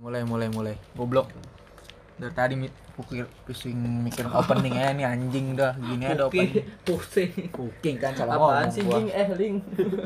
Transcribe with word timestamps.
Mulai 0.00 0.24
mulai 0.24 0.48
mulai. 0.48 0.74
Goblok. 0.94 1.28
Dari 2.16 2.32
tadi 2.32 2.54
mi- 2.54 2.72
pikir 2.92 3.24
pusing 3.42 3.72
mikir 4.04 4.28
opening 4.28 4.76
ya 4.76 4.92
ini 4.92 5.04
anjing 5.04 5.56
dah 5.56 5.72
gini 5.74 6.04
ada 6.04 6.28
opening. 6.28 6.68
pusing 6.84 7.32
Cooking 7.48 7.96
kan 7.96 8.12
salah 8.12 8.36
apaan 8.36 8.68
ngomong 8.68 8.76
sih 8.76 8.84
jing 8.84 9.08
eh 9.10 9.28
ling 9.32 9.56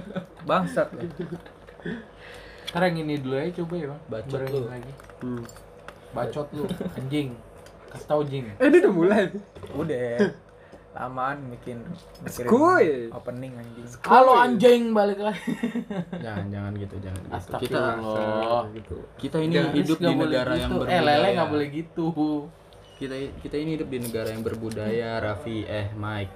Bangsat. 0.48 0.94
lu. 0.94 1.02
Sekarang 2.64 2.94
ini 2.94 3.18
dulu 3.18 3.34
aja 3.34 3.50
coba 3.56 3.74
ya 3.74 3.86
bang 3.88 4.00
Bacot 4.08 4.38
Baru 4.40 4.46
lu. 4.52 4.62
lagi 4.68 4.92
Bacot 6.10 6.46
lu 6.52 6.64
Anjing 6.94 7.28
Kasih 7.90 8.06
tau 8.06 8.22
Jing 8.22 8.44
Eh 8.52 8.62
ini 8.64 8.76
udah 8.78 8.92
mulai. 8.92 9.22
Udah. 9.74 10.30
Lamaan 10.94 11.50
bikin 11.50 11.82
Skuy. 12.24 13.10
opening 13.10 13.50
anjing. 13.52 13.82
Halo 14.00 14.38
anjing 14.38 14.94
balik 14.94 15.18
lagi 15.18 15.42
jangan 16.16 16.46
jangan 16.48 16.72
gitu 16.76 16.94
jangan 17.02 17.20
gitu. 17.20 17.52
kita 17.58 17.82
gitu. 18.72 18.96
kita 19.18 19.36
ini 19.40 19.54
Garis 19.56 19.74
hidup 19.74 19.96
nggak 19.98 20.06
di 20.06 20.18
negara 20.20 20.52
yang 20.54 20.70
gitu. 20.70 20.78
berbudaya 20.78 20.94
Eh 20.94 21.02
lele 21.02 21.28
gak 21.34 21.50
boleh 21.50 21.68
gitu 21.68 22.06
kita 22.94 23.14
kita 23.42 23.56
ini 23.58 23.70
hidup 23.74 23.88
di 23.88 23.98
negara 24.00 24.28
yang 24.30 24.42
berbudaya 24.42 25.10
Raffi 25.18 25.66
eh 25.66 25.90
Mike 25.92 26.34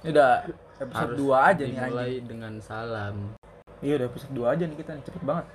Ini 0.00 0.08
udah 0.16 0.32
episode 0.80 1.12
2 1.14 1.28
aja 1.44 1.62
nih 1.62 1.76
dimulai 1.76 2.08
anjing. 2.08 2.24
dengan 2.24 2.52
salam 2.58 3.16
Iya 3.78 3.92
udah 3.96 4.06
episode 4.08 4.32
2 4.32 4.48
aja 4.48 4.62
nih 4.64 4.76
kita 4.76 4.90
nih 4.90 5.04
cepet 5.04 5.22
banget. 5.22 5.46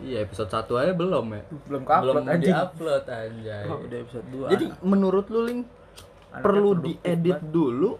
iya 0.00 0.18
episode 0.18 0.48
1 0.50 0.64
aja 0.80 0.92
belum 0.94 1.26
ya 1.30 1.42
Belum 1.68 1.82
ke-upload 1.84 2.14
belum 2.16 2.24
anjing. 2.26 2.48
diupload 2.50 3.04
anjay 3.06 3.64
Oh, 3.68 3.78
udah 3.82 3.98
episode 4.00 4.26
2. 4.26 4.48
jadi 4.48 4.64
menurut 4.80 5.26
lu 5.28 5.40
Ling 5.44 5.60
Anaknya 6.32 6.42
perlu 6.42 6.70
diedit 6.80 7.36
banget. 7.36 7.52
dulu 7.52 7.90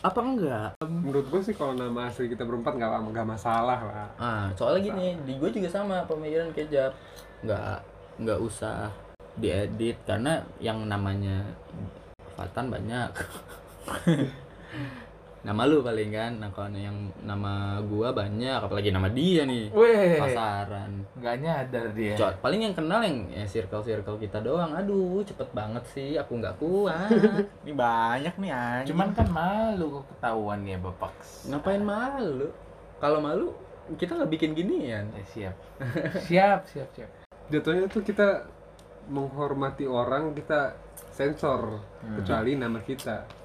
apa 0.00 0.20
enggak 0.20 0.68
Menurut 0.80 1.26
gue 1.28 1.40
sih 1.44 1.54
kalau 1.54 1.76
nama 1.76 2.08
asli 2.08 2.26
kita 2.26 2.44
berempat 2.44 2.76
nggak 2.76 2.90
nggak 3.12 3.28
masalah 3.28 3.78
lah. 3.84 4.08
ah 4.16 4.44
soalnya 4.56 4.90
gini 4.90 5.16
di 5.22 5.36
gue 5.36 5.50
juga 5.52 5.68
sama 5.68 6.04
pemikiran 6.04 6.48
kejap 6.52 6.92
nggak 7.44 7.78
nggak 8.20 8.38
usah 8.40 8.88
diedit 9.36 10.00
karena 10.04 10.40
yang 10.58 10.84
namanya 10.88 11.44
Fatan 12.34 12.72
banyak 12.72 13.10
nama 15.44 15.68
lu 15.68 15.84
paling 15.84 16.08
kan 16.08 16.32
nah 16.40 16.48
kalau 16.48 16.72
yang 16.72 17.12
nama 17.20 17.76
gua 17.84 18.16
banyak 18.16 18.64
apalagi 18.64 18.88
nama 18.88 19.12
dia 19.12 19.44
nih. 19.44 19.68
Weh. 19.76 20.16
Pasaran. 20.16 21.04
Gak 21.20 21.36
nyadar 21.44 21.92
dia. 21.92 22.16
Cot, 22.16 22.40
paling 22.40 22.64
yang 22.64 22.72
kenal 22.72 23.04
yang 23.04 23.28
ya 23.28 23.44
circle 23.44 23.84
circle 23.84 24.16
kita 24.16 24.40
doang. 24.40 24.72
Aduh 24.72 25.20
cepet 25.20 25.52
banget 25.52 25.84
sih 25.92 26.16
aku 26.16 26.40
nggak 26.40 26.56
kuat. 26.56 27.12
Ini 27.68 27.76
banyak 27.76 28.34
nih 28.40 28.50
anjing. 28.50 28.96
Cuman 28.96 29.12
kan 29.12 29.28
malu 29.28 30.00
kok 30.00 30.04
ketahuan 30.16 30.64
ya 30.64 30.80
bapak. 30.80 31.12
Ngapain 31.52 31.84
malu? 31.84 32.48
Kalau 32.96 33.20
malu 33.20 33.52
kita 34.00 34.16
nggak 34.16 34.32
bikin 34.32 34.56
ginian. 34.56 35.12
Eh, 35.12 35.26
Siap. 35.28 35.56
Siap 36.32 36.60
siap 36.72 36.88
siap. 36.96 37.10
Jatuhnya 37.52 37.84
tuh 37.92 38.00
kita 38.00 38.48
menghormati 39.12 39.84
orang 39.84 40.32
kita 40.32 40.72
sensor 41.12 41.84
kecuali 42.00 42.56
nama 42.56 42.80
kita. 42.80 43.43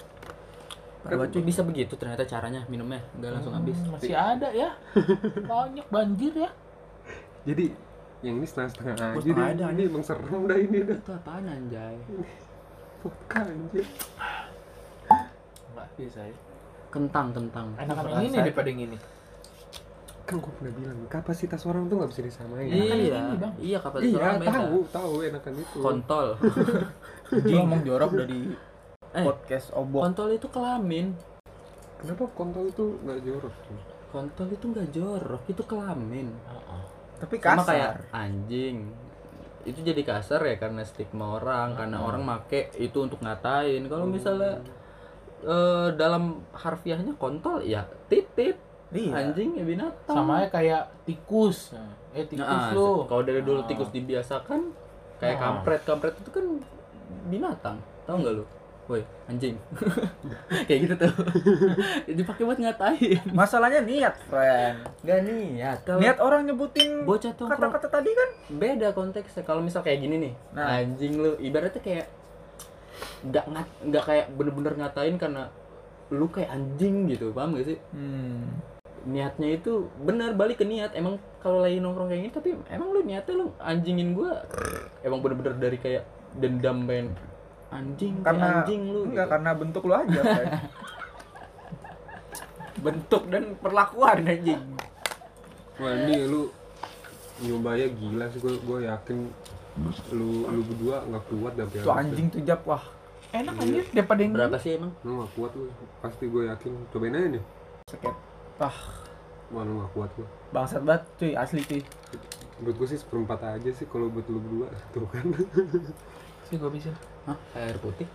Cuy. 1.01 1.41
bisa 1.41 1.61
begitu 1.61 1.93
ternyata 1.93 2.23
caranya 2.23 2.61
minumnya 2.65 2.99
nggak 3.13 3.31
langsung 3.31 3.53
habis 3.53 3.75
Hmm, 3.77 3.95
Masih 3.95 4.11
ada 4.11 4.49
ya 4.49 4.69
Banyak 5.51 5.87
banjir 5.87 6.33
ya 6.35 6.51
Jadi 7.45 7.71
yang 8.19 8.35
ini 8.35 8.43
setengah-setengah 8.43 8.95
aja 9.15 9.31
deh. 9.31 9.45
ada, 9.49 9.65
Ini 9.71 9.81
emang 9.85 10.03
serem 10.03 10.43
dah 10.43 10.57
ini 10.57 10.77
dah. 10.83 10.97
itu 10.97 11.11
apaan 11.13 11.45
anjay 11.45 11.95
Vodka 12.99 13.39
anjir. 13.41 13.87
Nggak 15.69 15.87
bisa 15.95 16.21
ya 16.21 16.35
kentang 16.89 17.31
kentang 17.31 17.67
Enakan 17.75 18.03
Rasa. 18.03 18.11
yang 18.11 18.25
ini 18.25 18.37
daripada 18.39 18.67
yang 18.67 18.81
ini 18.83 18.97
Kan 20.21 20.37
gue 20.37 20.51
pernah 20.51 20.73
bilang 20.75 20.99
kapasitas 21.07 21.61
orang 21.63 21.85
tuh 21.85 21.97
nggak 21.97 22.11
bisa 22.11 22.21
disamain. 22.23 22.65
Yang 22.65 22.85
iya 22.85 22.93
ini, 22.93 23.35
Bang. 23.35 23.53
iya 23.57 23.77
kapasitas 23.79 24.11
Iya 24.11 24.19
orang 24.19 24.37
beda. 24.37 24.51
tahu 24.51 24.77
tahu 24.91 25.11
enakan 25.23 25.53
itu. 25.55 25.77
kontol 25.79 26.27
ngomong 27.49 27.81
jorok 27.81 28.11
dari 28.15 28.39
eh 29.11 29.23
podcast 29.23 29.67
obok. 29.73 30.01
kontol 30.03 30.29
itu 30.31 30.47
kelamin 30.47 31.07
Kenapa 31.95 32.23
kontol 32.31 32.63
itu 32.65 32.85
nggak 32.97 33.19
jorok? 33.21 33.55
tuh? 33.61 33.79
kontol 34.09 34.47
itu 34.47 34.65
nggak 34.65 34.89
jorok 34.89 35.43
itu 35.45 35.63
kelamin 35.63 36.27
Tapi 37.19 37.35
sama 37.37 37.61
kasar. 37.61 37.67
kayak 37.67 37.91
anjing 38.09 38.77
itu 39.61 39.79
jadi 39.79 40.01
kasar 40.01 40.39
ya 40.41 40.55
karena 40.55 40.81
stigma 40.81 41.35
orang 41.35 41.75
karena 41.75 41.99
orang 41.99 42.23
make 42.23 42.71
itu 42.75 42.95
untuk 42.97 43.19
ngatain 43.19 43.83
kalau 43.85 44.07
misalnya 44.07 44.63
eh, 45.41 45.89
dalam 45.93 46.41
harfiahnya 46.51 47.13
kontol 47.15 47.59
ya 47.61 47.83
titit 48.07 48.55
Iya. 48.89 49.13
anjing 49.21 49.53
ya 49.53 49.61
binatang 49.63 50.17
Sama 50.17 50.49
kayak 50.49 51.05
tikus 51.05 51.77
Eh 52.09 52.25
tikus 52.25 52.41
Nah, 52.41 52.73
lu 52.73 53.05
kalau 53.05 53.21
dari 53.21 53.39
dulu 53.39 53.61
Ah. 53.61 53.67
tikus 53.67 53.89
dibiasakan 53.89 54.73
kayak 55.19 55.37
Ah. 55.37 55.41
kampret 55.53 55.81
kampret 55.83 56.15
itu 56.15 56.29
kan 56.29 56.45
binatang 57.27 57.77
tahu 58.03 58.17
nggak 58.17 58.33
lu 58.33 58.45
woi 58.89 59.05
anjing. 59.29 59.53
Kayak 60.67 60.79
gitu 60.81 60.93
tuh. 60.97 61.13
Dipakai 62.17 62.41
buat 62.41 62.57
ngatain. 62.57 63.21
Masalahnya 63.29 63.85
niat, 63.85 64.17
friend. 64.25 64.81
nggak 65.05 65.19
niat 65.23 65.77
kalau 65.85 66.01
Niat 66.01 66.17
orang 66.17 66.41
nyebutin 66.49 67.05
bocah 67.05 67.37
tuh 67.37 67.45
kata-kata 67.45 67.87
tadi 67.87 68.09
kan? 68.09 68.29
beda 68.49 68.89
konteksnya. 68.91 69.45
Kalau 69.45 69.61
misal 69.61 69.85
kayak 69.85 70.01
gini 70.01 70.17
nih 70.17 70.33
Nah. 70.57 70.81
anjing 70.81 71.13
lu 71.15 71.37
ibaratnya 71.37 71.77
kayak 71.79 72.09
nggak 73.19 73.45
ngat 73.45 73.67
nggak 73.85 74.03
kayak 74.03 74.25
bener-bener 74.33 74.73
ngatain 74.75 75.15
karena 75.15 75.43
lu 76.09 76.25
kayak 76.25 76.49
anjing 76.49 77.05
gitu 77.05 77.29
paham 77.29 77.53
gak 77.53 77.69
sih? 77.69 77.77
Hmm. 77.93 78.57
niatnya 78.99 79.55
itu 79.55 79.87
bener 80.01 80.35
balik 80.35 80.59
ke 80.59 80.65
niat. 80.65 80.91
Emang 80.91 81.21
kalau 81.39 81.63
lagi 81.63 81.79
nongkrong 81.79 82.09
kayak 82.09 82.21
gini 82.25 82.33
tapi 82.33 82.49
emang 82.67 82.89
lu 82.91 83.05
niatnya 83.05 83.33
lu 83.37 83.53
anjingin 83.61 84.11
gua? 84.11 84.43
Emang 85.05 85.21
bener-bener 85.21 85.55
dari 85.55 85.77
kayak 85.77 86.03
dendam 86.35 86.83
pengen 86.83 87.13
anjing 87.69 88.21
Karena 88.21 88.61
anjing 88.61 88.81
lu 88.89 89.05
enggak 89.05 89.29
gitu. 89.29 89.33
karena 89.33 89.51
bentuk 89.53 89.83
lu 89.85 89.93
aja, 89.93 90.19
bentuk 92.85 93.23
dan 93.27 93.43
perlakuan 93.59 94.23
anjing. 94.23 94.61
Wah 95.79 95.91
ini 95.95 96.15
lu 96.27 96.51
nyobanya 97.39 97.87
gila 97.87 98.25
sih 98.29 98.39
gue 98.39 98.55
gue 98.59 98.79
yakin 98.83 99.17
lu 100.11 100.43
lu 100.43 100.61
berdua 100.67 101.07
nggak 101.07 101.23
kuat 101.31 101.53
dah 101.55 101.65
Tuh 101.71 101.95
anjing 101.95 102.27
tuh 102.27 102.41
jap. 102.43 102.63
Wah. 102.65 102.83
Enak 103.29 103.61
anjir 103.61 103.85
daripada 103.93 104.25
yang 104.25 104.33
berapa 104.33 104.57
sih 104.57 104.75
emang? 104.75 104.91
Lu 105.05 105.21
nggak 105.21 105.31
kuat 105.37 105.51
lu. 105.53 105.69
Pasti 106.01 106.25
gue 106.25 106.49
yakin. 106.49 106.71
Cobain 106.89 107.13
aja 107.13 107.27
nih. 107.37 107.43
Sakit. 107.87 108.15
Wah, 108.57 108.77
Wah 109.49 109.63
lu 109.63 109.79
nggak 109.79 109.91
kuat 109.93 110.11
lu 110.17 110.25
bangsat 110.49 110.81
banget 110.81 111.05
cuy, 111.15 111.31
asli 111.37 111.61
cuy. 111.61 111.81
menurut 112.57 112.75
gue 112.75 112.87
sih 112.91 112.99
seperempat 112.99 113.39
aja 113.39 113.69
sih 113.71 113.85
kalau 113.85 114.09
buat 114.09 114.25
lu 114.27 114.41
berdua. 114.41 114.67
Tuh 114.91 115.07
kan 115.07 115.25
sih 116.49 116.57
gua 116.57 116.69
bisa 116.69 116.89
Hah? 117.23 117.37
air 117.55 117.77
putih 117.77 118.07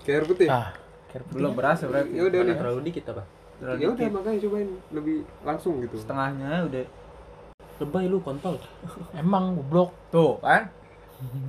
kayak 0.00 0.16
air 0.16 0.26
putih 0.26 0.46
Ah 0.46 0.70
kira 1.06 1.22
Belum 1.28 1.52
berasa 1.52 1.84
berarti. 1.84 2.10
ya 2.10 2.24
udah 2.24 2.40
nih 2.40 2.56
terlalu 2.56 2.80
dikit 2.82 3.04
apa 3.10 3.22
Terlalu 3.58 3.78
ya 3.78 3.88
udah 3.90 4.06
makanya 4.10 4.38
cobain 4.40 4.70
lebih 4.90 5.16
langsung 5.42 5.74
gitu 5.78 5.96
Setengahnya 5.96 6.64
udah. 6.64 6.84
lebay 7.78 8.04
lu 8.06 8.18
kontol 8.18 8.56
Emang 9.14 9.54
goblok 9.54 9.90
Tuh 10.08 10.38
kan? 10.38 10.70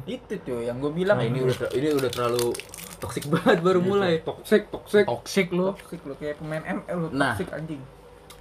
Itu 0.03 0.33
cuy 0.39 0.65
yang 0.65 0.77
gue 0.77 0.91
bilang 0.91 1.15
nah, 1.15 1.25
ini 1.25 1.41
udah 1.41 1.69
ini 1.71 1.89
udah 1.91 2.09
terlalu 2.09 2.53
toksik 2.97 3.25
banget 3.25 3.57
baru 3.59 3.79
mulai 3.79 4.21
toxic 4.21 4.69
toxic 4.69 5.03
Toxic 5.03 5.47
lu 5.49 5.73
toxic 5.73 6.01
lu 6.03 6.13
kayak 6.13 6.37
pemain 6.37 6.61
ML 6.61 6.97
lu 6.97 7.07
Nah. 7.09 7.33
toxic 7.33 7.49
anjing. 7.51 7.81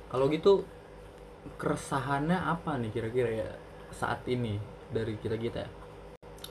Kalau 0.06 0.28
gitu 0.28 0.68
keresahannya 1.56 2.36
apa 2.36 2.76
nih 2.76 2.90
kira-kira 2.90 3.30
ya 3.34 3.48
saat 3.90 4.20
ini 4.26 4.60
dari 4.88 5.16
kita 5.16 5.36
kita? 5.36 5.64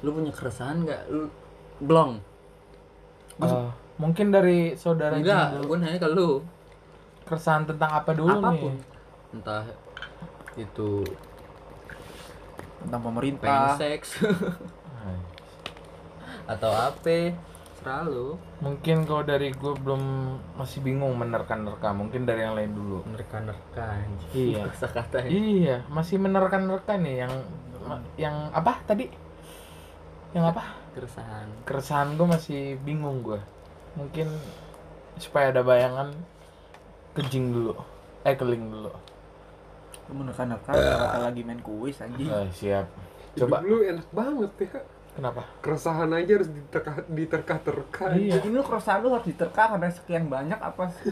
Lu 0.01 0.09
punya 0.11 0.29
keresahan 0.29 0.81
nggak? 0.81 1.01
Lu 1.07 1.29
blong? 1.79 2.19
Eh, 3.39 3.69
Mungkin 3.97 4.29
dari 4.29 4.73
saudara 4.73 5.13
Enggak, 5.13 5.61
gue 5.61 5.77
nanya 5.77 5.97
ke 5.97 6.09
lu. 6.09 6.41
Keresahan 7.21 7.63
tentang 7.63 7.89
apa 7.93 8.11
dulu 8.11 8.33
Apa 8.33 8.49
pun. 8.51 8.73
nih 8.73 8.75
Entah 9.31 9.63
itu 10.57 11.05
Tentang 12.81 12.99
pengen 12.99 13.07
pemerintah. 13.13 13.77
seks 13.77 14.17
atau 16.51 16.71
apa? 16.73 17.31
Selalu 17.81 18.37
Mungkin 18.61 19.05
kalau 19.05 19.21
dari 19.21 19.49
gue 19.49 19.73
belum 19.75 20.01
masih 20.53 20.81
bingung 20.81 21.13
menerka-nerka 21.15 21.93
Mungkin 21.93 22.25
dari 22.25 22.41
yang 22.41 22.53
lain 22.53 22.73
dulu 22.73 23.05
nerka-nerka 23.07 24.01
anjing. 24.01 24.57
Iya. 24.57 24.63
Iya 25.29 25.77
masih 25.87 26.17
menerka-nerka 26.17 26.97
nih 26.97 27.15
yang 27.21 27.33
yang 28.15 28.35
apa 28.51 28.79
tadi? 28.83 29.07
Yang 30.31 30.45
apa? 30.49 30.63
Keresahan. 30.91 31.47
Keresahan 31.63 32.07
gue 32.13 32.27
masih 32.27 32.61
bingung 32.81 33.19
gue 33.21 33.39
Mungkin 33.93 34.27
supaya 35.15 35.51
ada 35.51 35.61
bayangan 35.61 36.11
Kejing 37.11 37.51
dulu 37.51 37.75
Eh 38.23 38.35
keling 38.35 38.67
dulu 38.67 38.91
Lu 40.07 40.13
menekan-nekan 40.13 40.71
kata 40.71 41.19
lagi 41.21 41.41
main 41.41 41.59
kuis 41.59 41.99
anjing. 41.99 42.27
Eh, 42.27 42.47
Siap 42.49 42.87
Coba 43.33 43.59
lu 43.61 43.79
enak 43.81 44.07
banget 44.11 44.51
ya 44.61 44.81
Kenapa? 45.11 45.43
keresahan 45.59 46.07
aja 46.15 46.39
harus 46.39 46.47
diterka 46.47 47.03
diterka-terka 47.05 48.15
Iya. 48.15 48.39
ini 48.41 48.55
lu 48.55 48.63
keresahan 48.63 49.03
lu 49.03 49.11
harus 49.11 49.27
diterka 49.27 49.75
karena 49.75 49.91
sekian 49.91 50.31
banyak 50.31 50.55
apa 50.55 50.87
sih? 50.89 51.11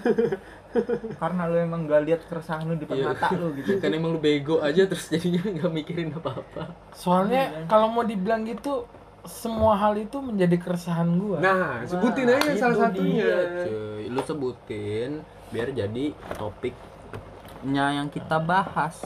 karena 1.20 1.44
lu 1.44 1.60
emang 1.60 1.84
gak 1.84 2.08
lihat 2.08 2.24
keresahan 2.24 2.64
lu 2.64 2.80
di 2.80 2.88
depan 2.88 2.96
Iya. 2.96 3.08
mata 3.12 3.28
lu 3.36 3.52
gitu 3.60 3.76
kan 3.76 3.92
emang 3.92 4.16
lu 4.16 4.20
bego 4.20 4.64
aja 4.64 4.88
terus 4.88 5.12
jadinya 5.12 5.44
nggak 5.44 5.72
mikirin 5.74 6.16
apa-apa 6.16 6.72
Soalnya 6.96 7.68
kalau 7.68 7.92
mau 7.92 8.08
dibilang 8.08 8.48
gitu 8.48 8.88
semua 9.22 9.76
hal 9.76 9.96
itu 9.96 10.18
menjadi 10.18 10.56
keresahan 10.56 11.10
gua. 11.16 11.38
nah 11.38 11.84
sebutin 11.84 12.26
Wah, 12.26 12.38
aja 12.38 12.52
salah 12.56 12.78
satunya 12.86 13.26
dia, 13.26 13.40
cuy. 13.64 14.04
lu 14.08 14.22
sebutin 14.22 15.12
biar 15.50 15.70
jadi 15.72 16.06
topiknya 16.36 17.86
yang 17.94 18.08
kita 18.08 18.38
bahas 18.38 19.02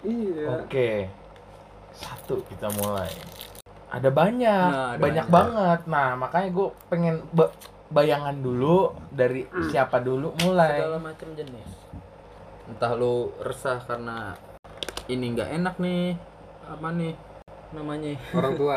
iya 0.00 0.46
Oke. 0.58 1.10
Satu 1.90 2.38
kita 2.44 2.70
mulai. 2.76 3.10
Ada 3.88 4.06
banyak, 4.08 4.68
Nah, 4.68 4.94
ada 4.94 5.00
banyak 5.00 5.26
banyak. 5.26 5.26
banget. 5.26 5.80
Nah, 5.86 6.08
makanya 6.14 6.48
gue 6.52 6.68
pengen 6.86 7.16
ba- 7.32 7.50
bayangan 7.88 8.36
dulu 8.36 8.92
dari 9.10 9.42
siapa 9.66 9.98
dulu 9.98 10.36
mulai. 10.38 10.78
segala 10.78 10.98
macam 11.00 11.28
jenis 11.32 11.70
entah 12.68 12.92
lu 12.92 13.32
resah 13.40 13.80
karena 13.80 14.36
ini 15.08 15.32
nggak 15.32 15.56
enak 15.56 15.74
nih 15.80 16.12
apa 16.62 16.88
nih 16.92 17.16
namanya 17.72 18.12
orang 18.30 18.54
tua 18.54 18.76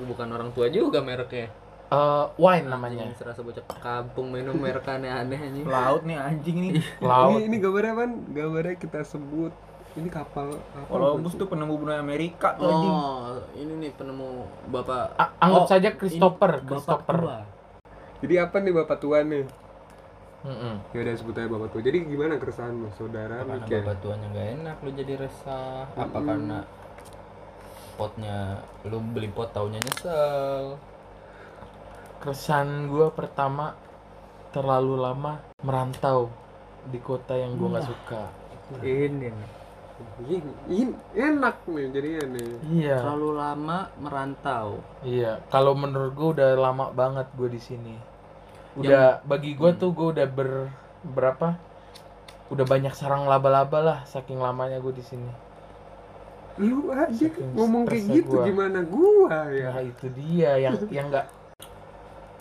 bukan 0.00 0.28
orang 0.28 0.50
tua 0.50 0.66
juga 0.66 1.00
mereknya. 1.00 1.50
Eh, 1.90 2.24
wine 2.36 2.66
namanya. 2.66 3.02
Anjing, 3.02 3.18
serasa 3.18 3.42
bocah 3.42 3.66
kampung 3.76 4.30
minum 4.30 4.54
merek 4.54 4.86
aneh-aneh 4.86 5.34
anjing. 5.36 5.64
Laut 5.64 6.02
nih 6.02 6.16
anjing 6.16 6.56
nih. 6.60 6.72
Laut. 7.02 7.36
ini, 7.36 7.50
ini 7.50 7.56
gambarnya 7.58 7.94
kan 7.96 8.10
gambarnya 8.30 8.76
kita 8.76 9.00
sebut. 9.02 9.50
Ini 9.90 10.06
kapal 10.06 10.54
kapal 10.70 10.86
Columbus 10.86 11.34
tuh 11.34 11.50
penemu 11.50 11.74
benua 11.74 11.98
Amerika 11.98 12.54
tuh 12.54 12.62
anjing. 12.62 12.94
oh 12.94 13.22
ini 13.52 13.72
nih 13.80 13.90
penemu 13.92 14.28
bapak. 14.70 15.18
A- 15.18 15.34
anggap 15.40 15.62
Oh, 15.62 15.66
saja 15.66 15.88
Christopher, 15.90 16.62
Christopher. 16.62 17.16
tua. 17.18 17.38
jadi 18.22 18.46
apa 18.46 18.56
nih 18.60 18.70
bapak 18.72 18.96
tua 18.96 19.26
nih? 19.26 19.44
Mm-mm. 20.40 20.74
ya 20.90 21.04
udah 21.04 21.14
sebut 21.14 21.34
aja 21.34 21.48
bapak 21.48 21.68
tua. 21.68 21.82
Jadi 21.82 21.98
gimana 22.06 22.38
keresahanmu 22.38 22.94
saudara? 22.94 23.42
Karena 23.42 23.60
Mika 23.60 23.76
bapak 23.82 23.96
tuanya? 23.98 24.26
Nggak 24.30 24.46
enak 24.54 24.76
lu 24.78 24.90
jadi 24.94 25.12
resah. 25.18 25.84
Apa 25.90 26.06
Mm-mm. 26.08 26.24
karena 26.24 26.58
potnya 28.00 28.64
lu 28.88 28.96
beli 29.12 29.28
pot 29.28 29.52
taunya 29.52 29.76
nyesel 29.76 30.80
Keresahan 32.20 32.88
gue 32.88 33.08
pertama 33.12 33.76
terlalu 34.52 34.96
lama 34.96 35.40
merantau 35.60 36.32
di 36.88 36.96
kota 36.96 37.36
yang 37.36 37.60
gue 37.60 37.68
nggak 37.68 37.84
suka. 37.84 38.22
ini 38.80 39.28
nih 39.28 39.32
ini, 40.24 40.52
ini 40.72 40.92
enak 41.12 41.68
nih 41.68 41.86
jadinya 41.92 42.24
nih 42.32 42.50
Iya, 42.72 42.96
terlalu 43.04 43.30
lama 43.36 43.78
merantau 44.00 44.80
iya. 45.04 45.44
Kalau 45.52 45.76
menurut 45.76 46.12
gue 46.16 46.28
udah 46.40 46.56
lama 46.56 46.88
banget 46.88 47.28
gue 47.36 47.48
di 47.52 47.60
sini. 47.60 47.94
Udah 48.80 49.20
bagi 49.28 49.52
gue 49.52 49.70
tuh 49.76 49.92
gue 49.92 50.08
udah 50.16 50.26
ber 50.28 50.72
berapa? 51.04 51.60
Udah 52.48 52.64
banyak 52.64 52.96
sarang 52.96 53.28
laba-laba 53.28 53.78
lah 53.84 53.98
saking 54.08 54.40
lamanya 54.40 54.80
gue 54.80 54.94
di 54.96 55.04
sini. 55.04 55.49
Lu 56.60 56.92
aja. 56.92 57.08
Saking 57.08 57.56
ngomong 57.56 57.82
kayak 57.88 58.04
gitu 58.12 58.36
gua. 58.36 58.44
gimana 58.44 58.80
gua 58.84 59.48
ya? 59.48 59.72
Ya 59.72 59.80
itu 59.88 60.06
dia 60.12 60.50
yang 60.60 60.76
yang 60.92 61.06
nggak 61.08 61.26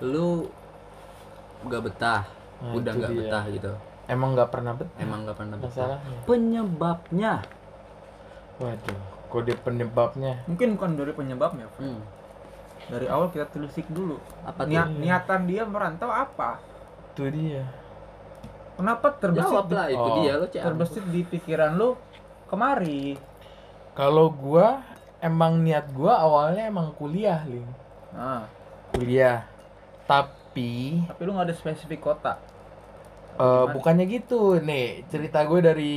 lu 0.03 0.47
nggak 1.63 1.81
betah 1.91 2.23
Nah, 2.59 2.75
udah 2.75 2.91
nggak 2.91 3.11
betah 3.15 3.43
gitu. 3.55 3.71
Emang 4.11 4.35
nggak 4.35 4.49
pernah 4.51 4.73
betah? 4.75 4.99
Emang 4.99 5.19
nggak 5.23 5.37
pernah 5.39 5.55
betah. 5.55 5.71
Masalahnya. 5.71 6.19
penyebabnya. 6.27 7.33
Waduh, 8.59 9.01
kode 9.31 9.53
penyebabnya. 9.63 10.43
mungkin 10.43 10.75
bukan 10.75 10.91
dari 10.99 11.15
penyebabnya 11.15 11.71
hmm. 11.79 12.01
dari 12.91 13.07
awal 13.07 13.31
kita 13.31 13.47
telisik 13.47 13.87
dulu. 13.87 14.19
Apa 14.43 14.67
tuh? 14.67 14.75
Niat, 14.75 14.91
niatan 14.99 15.47
dia 15.47 15.63
merantau 15.63 16.11
apa? 16.11 16.59
Itu 17.15 17.31
dia. 17.31 17.63
kenapa 18.79 19.11
terbesit 19.19 19.43
jawab 19.43 19.67
di, 19.67 19.75
lah 19.75 19.87
itu 19.91 20.07
Oh. 20.07 20.15
dia 20.23 20.33
lo 20.39 20.45
cek 20.47 20.63
terbesit 20.63 21.03
di 21.11 21.21
pikiran 21.27 21.75
lu 21.75 21.99
kemari 22.47 23.19
Kalau 23.99 24.31
gua 24.31 24.79
emang 25.19 25.59
niat 25.59 25.91
gua 25.91 26.23
awalnya 26.23 26.71
emang 26.71 26.95
kuliah, 26.95 27.43
Ling. 27.43 27.67
nah 28.15 28.47
Kuliah. 28.95 29.43
Tapi 30.07 31.03
tapi 31.05 31.21
lu 31.27 31.35
nggak 31.35 31.51
ada 31.51 31.55
spesifik 31.55 31.99
kota? 32.01 32.39
Eh, 32.39 33.43
Gimana? 33.43 33.71
bukannya 33.75 34.05
gitu. 34.07 34.57
Nih 34.59 35.03
cerita 35.07 35.43
gue 35.45 35.59
dari 35.61 35.95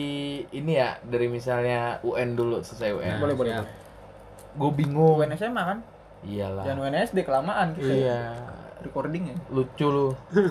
ini 0.50 0.72
ya 0.76 0.98
dari 1.02 1.26
misalnya 1.26 2.02
UN 2.02 2.34
dulu 2.36 2.60
selesai 2.60 2.90
UN 2.92 3.16
boleh 3.18 3.34
boleh 3.38 3.52
siap. 3.56 3.66
gue 4.52 4.70
bingung. 4.76 5.16
UN 5.22 5.32
SMA 5.34 5.62
kan? 5.62 5.78
Iyalah. 6.22 6.62
Jangan 6.62 6.78
UN 6.84 6.96
SD 7.02 7.18
kelamaan 7.24 7.68
kita 7.74 7.90
iya 7.90 8.20
recording 8.82 9.22
ya? 9.28 9.36
Lucu 9.48 9.86
lu. 9.86 10.08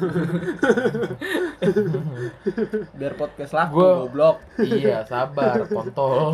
Biar 2.94 3.14
podcast 3.16 3.52
laku 3.52 3.76
Gua- 3.76 3.98
goblok. 4.06 4.38
Iya 4.58 5.04
sabar 5.04 5.68
kontol. 5.68 6.34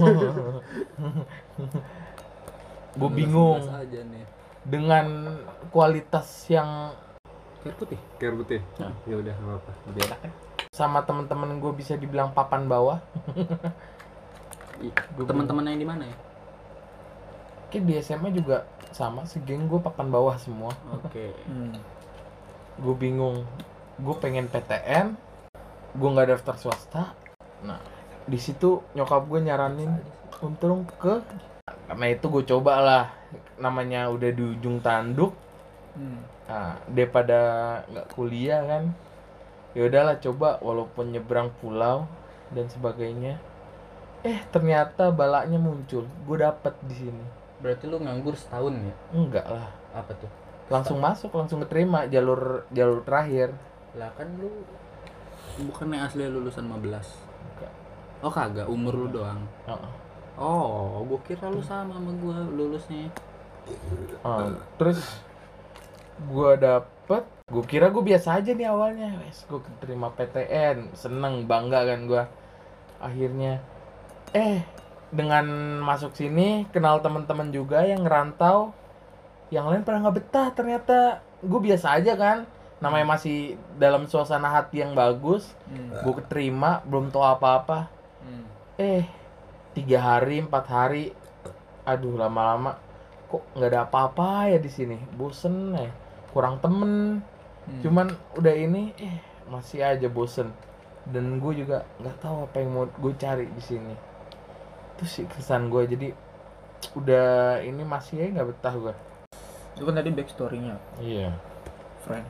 Gue 2.94 3.10
bingung 3.12 3.62
Jelas 3.62 3.84
aja 3.84 4.00
nih. 4.04 4.26
dengan 4.64 5.06
kualitas 5.70 6.28
yang 6.48 6.94
Air 7.62 7.76
putih? 7.76 8.00
Kayak 8.16 8.34
putih. 8.38 8.62
Nah. 8.80 8.94
ya 9.04 9.16
udah 9.18 9.34
nggak 9.34 9.58
apa 9.60 9.72
lebih 9.86 10.02
enak 10.08 10.20
kan? 10.24 10.32
Sama 10.72 11.00
temen-temen 11.04 11.60
gue 11.60 11.74
bisa 11.74 11.94
dibilang 11.94 12.32
papan 12.32 12.64
bawah. 12.66 13.02
Ih, 14.80 14.94
Gua 15.18 15.26
teman-teman 15.26 15.68
yang 15.68 15.78
di 15.78 15.88
mana 15.88 16.04
ya? 16.06 16.16
Kayak 17.68 17.84
di 17.84 17.94
SMA 18.00 18.30
juga 18.32 18.64
sama 18.94 19.28
segeng 19.28 19.68
gue 19.68 19.80
papan 19.82 20.08
bawah 20.08 20.36
semua. 20.40 20.72
Oke. 21.04 21.34
Hmm. 21.48 21.76
gue 22.78 22.94
bingung 22.94 23.42
gue 23.98 24.16
pengen 24.22 24.46
PTN 24.46 25.18
gue 25.98 26.10
nggak 26.14 26.38
daftar 26.38 26.56
swasta. 26.62 27.04
Nah 27.66 27.82
di 28.28 28.38
situ 28.38 28.84
nyokap 28.94 29.26
gue 29.26 29.40
nyaranin 29.42 29.98
untung 30.44 30.86
ke 31.02 31.24
karena 31.88 32.06
itu 32.12 32.28
gue 32.30 32.44
coba 32.46 32.74
lah 32.84 33.04
namanya 33.58 34.12
udah 34.14 34.30
di 34.30 34.44
ujung 34.44 34.80
tanduk. 34.84 35.34
Hmm. 35.98 36.22
nah 36.46 36.78
daripada 36.86 37.40
nggak 37.90 38.08
kuliah 38.14 38.62
kan. 38.62 38.84
Ya 39.74 39.90
udahlah 39.90 40.18
coba 40.22 40.58
walaupun 40.62 41.14
nyebrang 41.14 41.50
pulau 41.58 42.06
dan 42.54 42.70
sebagainya. 42.70 43.42
Eh 44.22 44.42
ternyata 44.54 45.10
balaknya 45.10 45.58
muncul 45.58 46.06
gue 46.06 46.38
dapet 46.38 46.74
di 46.86 46.94
sini 46.94 47.47
berarti 47.58 47.84
lu 47.90 47.98
nganggur 48.02 48.36
setahun 48.38 48.74
ya? 48.78 48.96
Enggak 49.14 49.46
lah. 49.50 49.68
Apa 49.94 50.14
tuh? 50.18 50.30
Langsung 50.68 51.00
masuk 51.00 51.32
langsung 51.34 51.64
keterima 51.66 52.06
jalur 52.12 52.68
jalur 52.76 53.02
terakhir. 53.02 53.56
Lah 53.98 54.12
kan 54.14 54.30
lu 54.38 54.52
bukannya 55.58 56.06
asli 56.06 56.30
lulusan 56.30 56.70
15 56.70 56.78
Enggak. 56.86 57.72
oh 58.22 58.32
kagak. 58.32 58.68
Umur 58.70 58.94
lu 58.94 59.08
doang? 59.10 59.42
Heeh. 59.66 59.92
oh 60.38 61.02
gua 61.02 61.18
kira 61.26 61.50
lu 61.50 61.62
sama 61.66 61.98
sama 61.98 62.14
gua 62.22 62.46
lulusnya. 62.46 63.10
Ah, 64.22 64.54
terus 64.78 65.18
gua 66.30 66.54
dapet 66.54 67.26
gua 67.50 67.64
kira 67.66 67.90
gua 67.90 68.06
biasa 68.06 68.38
aja 68.38 68.54
nih 68.54 68.70
awalnya. 68.70 69.18
Wes 69.26 69.50
gua 69.50 69.66
keterima 69.66 70.14
PTN 70.14 70.94
seneng 70.94 71.50
bangga 71.50 71.90
kan 71.90 72.06
gua. 72.06 72.24
Akhirnya 73.02 73.66
eh 74.36 74.62
dengan 75.08 75.46
masuk 75.80 76.12
sini 76.20 76.68
kenal 76.76 77.00
teman-teman 77.00 77.48
juga 77.52 77.84
yang 77.88 78.04
ngerantau 78.04 78.76
yang 79.48 79.72
lain 79.72 79.88
pada 79.88 80.04
nggak 80.04 80.16
betah 80.20 80.48
ternyata. 80.52 81.24
Gue 81.40 81.62
biasa 81.64 81.96
aja 81.96 82.18
kan 82.20 82.44
namanya 82.78 83.18
masih 83.18 83.58
dalam 83.82 84.06
suasana 84.06 84.54
hati 84.54 84.86
yang 84.86 84.94
bagus 84.94 85.50
Hmm. 85.66 85.90
gue 86.06 86.14
keterima 86.24 86.84
belum 86.86 87.10
tahu 87.10 87.24
apa-apa. 87.26 87.90
Hmm. 88.22 88.46
eh 88.78 89.08
tiga 89.74 89.98
hari 90.02 90.44
empat 90.44 90.66
hari 90.70 91.06
aduh 91.88 92.14
lama-lama 92.20 92.78
kok 93.32 93.44
nggak 93.56 93.70
ada 93.72 93.80
apa-apa 93.88 94.52
ya 94.52 94.60
di 94.60 94.70
sini? 94.70 94.98
Bosen 95.16 95.74
ya 95.74 95.90
kurang 96.36 96.60
temen. 96.60 97.24
Hmm. 97.68 97.84
cuman 97.84 98.08
udah 98.40 98.56
ini 98.56 98.96
eh 99.00 99.16
masih 99.48 99.84
aja 99.84 100.08
bosen. 100.12 100.52
Dan 101.08 101.40
gue 101.40 101.64
juga 101.64 101.88
nggak 102.04 102.18
tahu 102.20 102.52
apa 102.52 102.60
yang 102.60 102.72
mau 102.76 102.86
gue 102.88 103.14
cari 103.16 103.48
di 103.48 103.64
sini 103.64 103.96
itu 104.98 105.06
sih 105.06 105.26
kesan 105.30 105.70
gue 105.70 105.86
jadi 105.86 106.08
udah 106.98 107.62
ini 107.62 107.86
masih 107.86 108.18
aja 108.18 108.42
nggak 108.42 108.50
betah 108.58 108.74
gue 108.74 108.96
itu 109.78 109.86
kan 109.86 109.94
tadi 109.94 110.10
backstory-nya. 110.10 110.76
Iya. 110.98 111.30
Friend. 112.02 112.26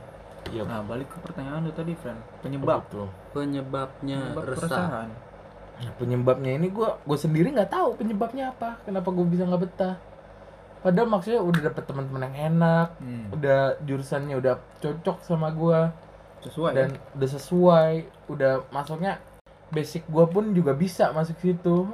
Iya. 0.52 0.68
Nah 0.68 0.84
balik 0.84 1.08
ke 1.08 1.16
pertanyaan 1.24 1.64
lu 1.64 1.72
tadi 1.72 1.96
friend. 1.96 2.20
Penyebab. 2.44 2.84
betul 2.84 3.08
penyebabnya 3.32 4.20
penyebab 4.36 4.44
resah. 4.52 4.68
keresahan. 4.68 5.08
Nah, 5.78 5.92
penyebabnya 5.96 6.52
ini 6.60 6.68
gue 6.68 6.88
gue 6.92 7.18
sendiri 7.18 7.48
nggak 7.56 7.72
tahu 7.72 7.96
penyebabnya 7.96 8.52
apa. 8.52 8.84
Kenapa 8.84 9.08
gue 9.08 9.24
bisa 9.24 9.48
nggak 9.48 9.62
betah? 9.64 9.96
Padahal 10.78 11.08
maksudnya 11.10 11.40
udah 11.42 11.60
dapet 11.72 11.84
teman-teman 11.88 12.22
yang 12.30 12.36
enak 12.54 12.88
Hmm. 13.02 13.34
udah 13.34 13.80
jurusannya 13.82 14.34
udah 14.38 14.54
cocok 14.78 15.16
sama 15.26 15.48
gua. 15.50 15.90
Sesuai 16.38 16.70
dan 16.70 16.88
udah 17.18 17.28
sesuai 17.34 17.92
udah 18.30 18.52
masuknya 18.70 19.18
basic 19.74 20.06
gua 20.06 20.30
pun 20.30 20.54
juga 20.54 20.70
bisa 20.70 21.10
masuk 21.10 21.34
situ 21.42 21.90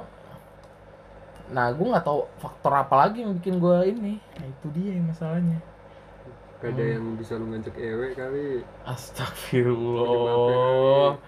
nah 1.53 1.69
gue 1.69 1.85
nggak 1.85 2.05
tahu 2.05 2.25
faktor 2.41 2.73
apa 2.73 3.05
lagi 3.05 3.21
yang 3.21 3.37
bikin 3.37 3.61
gue 3.61 3.77
ini. 3.93 4.13
Nah 4.17 4.45
itu 4.49 4.65
dia 4.73 4.97
yang 4.97 5.05
masalahnya. 5.09 5.59
Gak 6.63 6.71
ada 6.71 6.85
yang 6.97 7.19
bisa 7.19 7.37
lu 7.37 7.45
ngajak 7.51 7.75
ewe 7.77 8.15
kali. 8.15 8.63
Astagfirullah. 8.87 11.19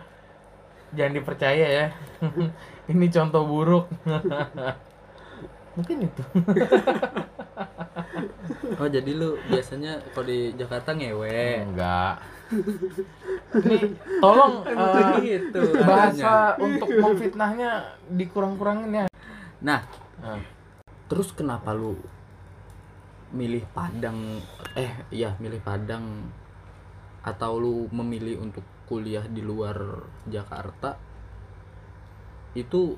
Jangan 0.95 1.13
dipercaya 1.19 1.67
ya. 1.67 1.91
Ini 2.91 3.05
contoh 3.11 3.43
buruk. 3.43 3.91
Mungkin 5.77 5.97
itu. 6.09 6.23
Oh 8.77 8.85
jadi 8.85 9.09
lu 9.17 9.33
biasanya 9.49 9.97
kalau 10.13 10.29
di 10.29 10.53
Jakarta 10.53 10.93
ngewe. 10.93 11.65
enggak. 11.65 12.21
Ini 13.57 13.77
tolong 14.21 14.61
eh, 14.69 15.17
gitu. 15.23 15.61
bahasa 15.81 16.53
untuk 16.61 16.89
memfitnahnya 16.89 17.97
dikurang-kurangin 18.13 18.91
ya. 18.93 19.05
Nah, 19.65 19.81
Nah, 20.21 20.41
terus 21.05 21.29
kenapa 21.33 21.73
lu 21.73 21.97
milih 23.33 23.63
Padang? 23.75 24.41
Eh 24.73 24.91
iya 25.13 25.35
milih 25.37 25.61
Padang. 25.61 26.31
Atau 27.21 27.59
lu 27.59 27.75
memilih 27.91 28.39
untuk 28.39 28.63
kuliah 28.87 29.25
di 29.27 29.43
luar 29.43 30.07
Jakarta? 30.25 30.95
Itu 32.55 32.95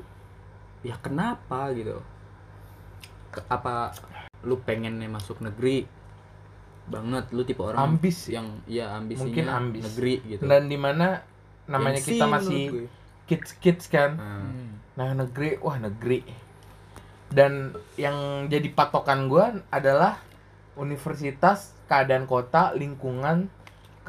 ya 0.85 0.95
kenapa 1.01 1.73
gitu? 1.75 1.99
Apa 3.49 3.91
lu 4.45 4.61
pengennya 4.61 5.09
masuk 5.09 5.41
negeri? 5.41 5.83
Banget 6.89 7.29
lu 7.35 7.45
tipe 7.45 7.61
orang 7.61 7.97
ambis 7.97 8.33
yang 8.33 8.65
ya 8.65 8.97
ambisinya 8.97 9.29
Mungkin 9.29 9.47
ambis. 9.49 9.83
negeri 9.85 10.13
gitu. 10.25 10.43
Dan 10.45 10.65
di 10.69 10.77
mana 10.77 11.21
namanya 11.69 12.01
Gengsi 12.01 12.17
kita 12.17 12.25
masih 12.25 12.61
kids 13.29 13.49
kids 13.61 13.85
kan? 13.89 14.17
Nah, 14.17 14.49
nah 14.97 15.09
negeri 15.13 15.61
wah 15.61 15.77
negeri 15.77 16.48
dan 17.29 17.77
yang 17.95 18.49
jadi 18.49 18.69
patokan 18.73 19.29
gua 19.29 19.61
adalah 19.69 20.21
universitas 20.79 21.77
keadaan 21.89 22.29
kota 22.29 22.71
lingkungan 22.77 23.49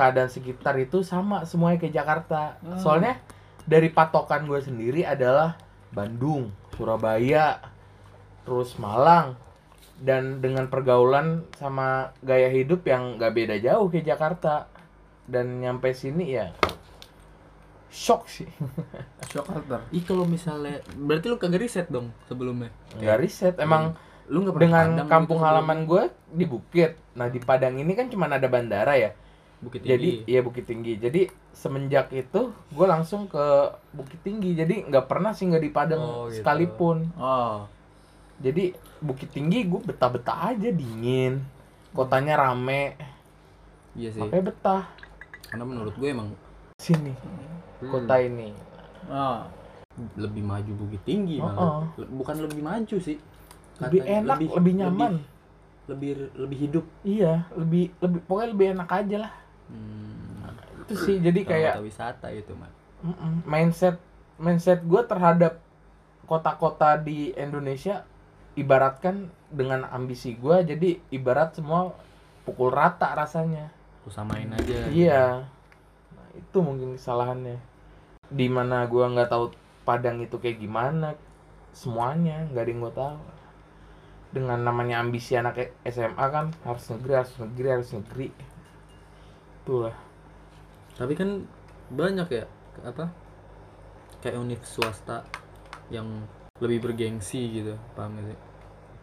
keadaan 0.00 0.32
sekitar 0.32 0.80
itu 0.80 1.04
sama 1.04 1.44
semuanya 1.44 1.76
kayak 1.76 1.96
Jakarta. 2.00 2.56
Soalnya 2.80 3.20
dari 3.68 3.92
patokan 3.92 4.48
gue 4.48 4.56
sendiri 4.64 5.04
adalah 5.04 5.60
Bandung 5.92 6.48
Surabaya 6.72 7.60
terus 8.48 8.80
Malang. 8.80 9.36
Dan 10.00 10.40
dengan 10.40 10.72
pergaulan 10.72 11.44
sama 11.60 12.16
gaya 12.24 12.48
hidup 12.48 12.88
yang 12.88 13.20
gak 13.20 13.36
beda 13.36 13.60
jauh 13.60 13.92
kayak 13.92 14.16
Jakarta. 14.16 14.72
Dan 15.28 15.60
nyampe 15.60 15.92
sini 15.92 16.32
ya 16.32 16.56
shock 17.90 18.30
sih. 18.30 18.46
Shock 19.28 19.50
alter 19.50 19.82
Ih 19.90 20.06
kalau 20.06 20.24
misalnya 20.24 20.78
berarti 20.94 21.26
lu 21.26 21.36
kagak 21.36 21.60
riset 21.60 21.86
dong 21.90 22.14
sebelumnya. 22.30 22.70
nggak 22.96 23.18
riset 23.20 23.54
emang 23.58 23.98
Lu 24.30 24.46
nggak 24.46 24.54
pernah 24.54 24.86
dengan 24.86 25.10
kampung 25.10 25.42
gitu 25.42 25.46
halaman 25.50 25.78
gue 25.90 26.02
di 26.30 26.46
Bukit. 26.46 26.94
Nah 27.18 27.26
di 27.26 27.42
Padang 27.42 27.74
ini 27.82 27.98
kan 27.98 28.06
cuma 28.06 28.30
ada 28.30 28.46
bandara 28.46 28.94
ya? 28.94 29.10
Bukit 29.60 29.82
jadi 29.82 30.22
Tinggi. 30.22 30.30
iya 30.30 30.40
Bukit 30.40 30.64
Tinggi. 30.70 30.94
Jadi 31.02 31.26
semenjak 31.50 32.14
itu 32.14 32.54
gue 32.54 32.86
langsung 32.86 33.26
ke 33.26 33.74
Bukit 33.90 34.22
Tinggi. 34.22 34.54
Jadi 34.54 34.86
nggak 34.86 35.10
pernah 35.10 35.34
sih 35.34 35.50
nggak 35.50 35.62
di 35.66 35.70
Padang 35.74 36.00
Oh, 36.00 36.30
gitu. 36.30 36.40
sekalipun. 36.40 37.10
Oh. 37.18 37.66
Jadi 38.38 38.70
Bukit 39.02 39.34
Tinggi 39.34 39.66
gue 39.66 39.82
betah-betah 39.82 40.54
aja 40.54 40.70
dingin. 40.70 41.42
Kotanya 41.90 42.38
rame. 42.38 42.94
Iya 43.98 44.14
sih. 44.14 44.22
makanya 44.22 44.54
betah. 44.54 44.84
Karena 45.50 45.66
menurut 45.66 45.94
gue 45.98 46.06
emang 46.06 46.30
sini 46.78 47.12
Hmm. 47.80 47.90
kota 47.90 48.14
ini 48.18 48.52
oh 49.08 49.40
lebih 50.16 50.40
maju 50.40 50.72
Bukit 50.78 51.02
Tinggi 51.02 51.36
Oh, 51.38 51.50
malah. 51.50 51.84
oh. 51.84 52.04
Bukan 52.14 52.40
lebih 52.40 52.62
maju 52.62 52.96
sih. 52.96 53.18
lebih 53.80 54.00
Katanya. 54.00 54.16
enak 54.22 54.38
lebih, 54.54 54.72
nyaman 54.76 55.12
Lebih, 55.16 55.28
lebih 55.88 56.10
lebih 56.36 56.58
hidup. 56.58 56.84
iya 57.02 57.48
lebih 57.52 57.90
lebih 57.98 58.20
pokoknya 58.24 58.48
lebih 58.52 58.66
enak 58.74 58.90
aja 58.90 59.16
lah 59.18 59.32
Hmm. 59.70 60.50
itu 60.82 60.94
sih 60.98 61.16
jadi 61.18 61.40
kayak 61.42 61.72
Kota 61.78 61.84
wisata 61.86 62.28
itu. 62.30 62.52
Mm-mm. 63.00 63.46
mindset 63.46 63.96
mindset 64.36 64.82
gue 64.82 65.02
terhadap 65.02 65.62
kota-kota 66.24 66.96
di 66.96 67.30
Indonesia 67.32 68.02
ibaratkan 68.52 69.16
dengan 69.48 69.86
ambisi 69.86 70.34
gue 70.34 70.56
jadi 70.66 70.98
ibarat 71.10 71.54
semua 71.54 71.94
pukul 72.42 72.68
rata 72.68 73.10
rasanya 73.10 73.70
Lu 74.02 74.10
samain 74.10 74.50
aja. 74.50 74.90
iya 74.90 75.46
nah, 76.10 76.28
itu 76.34 76.58
mungkin 76.58 76.94
kesalahannya 76.94 77.56
di 78.30 78.46
mana 78.46 78.86
gue 78.86 79.04
nggak 79.04 79.30
tahu 79.30 79.46
Padang 79.80 80.22
itu 80.22 80.38
kayak 80.38 80.62
gimana 80.62 81.18
semuanya 81.74 82.46
nggak 82.52 82.62
ada 82.62 82.70
yang 82.70 82.80
gue 82.84 82.94
tahu. 82.94 83.20
Dengan 84.30 84.58
namanya 84.62 85.02
ambisi 85.02 85.34
anak 85.34 85.74
SMA 85.82 86.26
kan 86.30 86.54
harus 86.62 86.84
negeri 86.94 87.12
harus 87.18 87.34
negeri 87.42 87.68
harus 87.74 87.90
negeri. 87.90 88.28
Itulah. 89.64 89.96
Tapi 90.94 91.12
kan 91.18 91.42
banyak 91.90 92.28
ya 92.30 92.44
apa? 92.86 93.10
Kayak 94.22 94.38
univ 94.38 94.62
swasta 94.62 95.26
yang 95.90 96.06
lebih 96.62 96.92
bergengsi 96.92 97.40
gitu, 97.50 97.74
paham 97.96 98.20
gak 98.20 98.30
sih? 98.30 98.38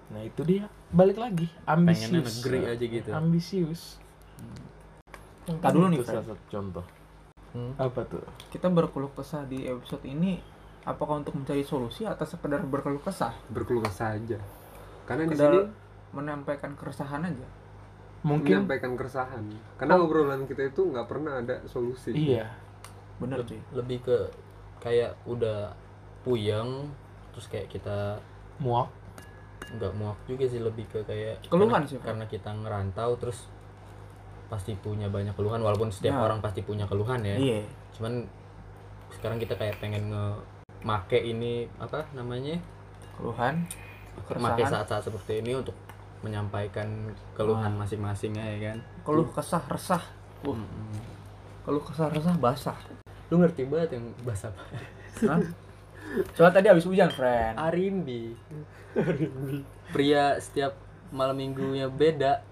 nah 0.08 0.24
itu 0.24 0.40
dia. 0.48 0.72
Balik 0.88 1.20
lagi 1.20 1.52
Pengennya 1.68 2.24
ambisius. 2.24 2.40
negeri 2.40 2.60
aja 2.64 2.86
gitu. 2.88 3.10
ambisius. 3.12 3.82
Ntar 5.52 5.76
dulu 5.76 5.92
nih, 5.92 6.00
salah 6.08 6.24
satu 6.24 6.44
contoh 6.48 6.86
Hmm. 7.58 7.74
apa 7.82 8.06
tuh? 8.06 8.22
Kita 8.54 8.70
berkeluh 8.70 9.10
kesah 9.18 9.50
di 9.50 9.66
episode 9.66 10.06
ini 10.06 10.38
apakah 10.86 11.18
untuk 11.26 11.34
mencari 11.34 11.66
solusi 11.66 12.06
atau 12.06 12.22
sekedar 12.24 12.62
berkeluh 12.62 13.02
kesah? 13.02 13.34
Berkeluh 13.50 13.82
kesah 13.82 14.14
aja. 14.14 14.38
Karena 15.10 15.26
di 15.26 15.34
sini 15.34 15.60
menyampaikan 16.14 16.78
keresahan 16.78 17.26
aja. 17.26 17.48
Mungkin 18.22 18.62
menyampaikan 18.70 18.94
keresahan. 18.94 19.44
Karena 19.82 19.98
obrolan 19.98 20.46
kita 20.46 20.70
itu 20.70 20.86
nggak 20.86 21.08
pernah 21.10 21.42
ada 21.42 21.66
solusi. 21.66 22.14
Iya. 22.14 22.46
Bener 23.18 23.42
Leb- 23.42 23.50
sih 23.50 23.62
lebih 23.74 24.06
ke 24.06 24.18
kayak 24.78 25.18
udah 25.26 25.74
puyeng 26.22 26.94
terus 27.34 27.50
kayak 27.50 27.74
kita 27.74 28.22
muak. 28.62 28.94
nggak 29.68 29.94
muak 30.00 30.16
juga 30.30 30.46
sih. 30.48 30.62
Lebih 30.62 30.86
ke 30.88 31.00
kayak 31.04 31.50
Keluhan 31.50 31.84
karena, 31.84 31.90
sih, 31.90 32.00
karena 32.00 32.26
kita 32.30 32.54
ngerantau 32.56 33.20
terus 33.20 33.50
pasti 34.48 34.74
punya 34.76 35.08
banyak 35.08 35.36
keluhan 35.36 35.60
walaupun 35.60 35.92
setiap 35.92 36.16
Ya. 36.16 36.24
orang 36.24 36.40
pasti 36.40 36.64
punya 36.64 36.88
keluhan 36.88 37.20
ya. 37.22 37.36
Iya. 37.36 37.62
Cuman 37.96 38.24
sekarang 39.12 39.38
kita 39.38 39.56
kayak 39.56 39.80
pengen 39.80 40.12
nge 40.12 40.26
make 40.84 41.20
ini 41.20 41.68
apa 41.78 42.08
namanya? 42.12 42.56
Keluhan 43.20 43.68
make 44.40 44.64
saat-saat 44.64 45.04
seperti 45.04 45.44
ini 45.44 45.56
untuk 45.56 45.76
menyampaikan 46.24 47.14
keluhan 47.36 47.76
Ah. 47.76 47.80
masing-masing 47.84 48.34
ya 48.34 48.74
kan? 48.74 48.78
Keluh 49.06 49.28
kesah 49.30 49.62
resah. 49.68 50.04
Uh, 50.42 50.54
Mm-mm. 50.54 51.02
keluh 51.68 51.84
kesah 51.84 52.08
resah 52.10 52.36
basah. 52.40 52.78
Lu 53.28 53.38
ngerti 53.38 53.68
banget 53.68 54.00
yang 54.00 54.06
apa? 54.24 54.64
Hah? 55.28 55.42
soalnya 56.32 56.56
tadi 56.56 56.68
habis 56.72 56.88
hujan 56.88 57.12
friend. 57.12 57.60
Arimbi. 57.60 58.32
Pria 59.92 60.40
setiap 60.40 60.80
malam 61.12 61.36
minggunya 61.36 61.92
beda 61.92 62.47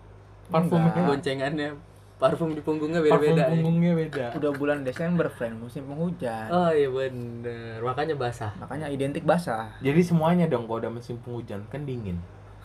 parfumnya 0.50 0.92
Enggak. 0.94 1.08
goncengannya 1.10 1.70
parfum 2.16 2.56
di 2.56 2.62
punggungnya 2.64 3.04
parfum 3.04 3.36
beda-beda 3.36 3.44
ya. 3.44 3.50
punggungnya 3.52 3.92
beda. 3.96 4.26
Udah 4.40 4.52
bulan 4.56 4.78
Desember 4.88 5.28
friend. 5.28 5.60
Musim 5.60 5.84
penghujan. 5.84 6.48
Oh 6.48 6.72
iya 6.72 6.88
bener. 6.88 7.84
Makanya 7.84 8.16
basah. 8.16 8.52
Makanya 8.56 8.88
identik 8.88 9.28
basah. 9.28 9.76
Jadi 9.84 10.00
semuanya 10.00 10.48
dong 10.48 10.66
kalau 10.66 10.80
udah 10.80 10.92
musim 10.96 11.20
penghujan 11.20 11.68
kan 11.68 11.84
dingin. 11.84 12.16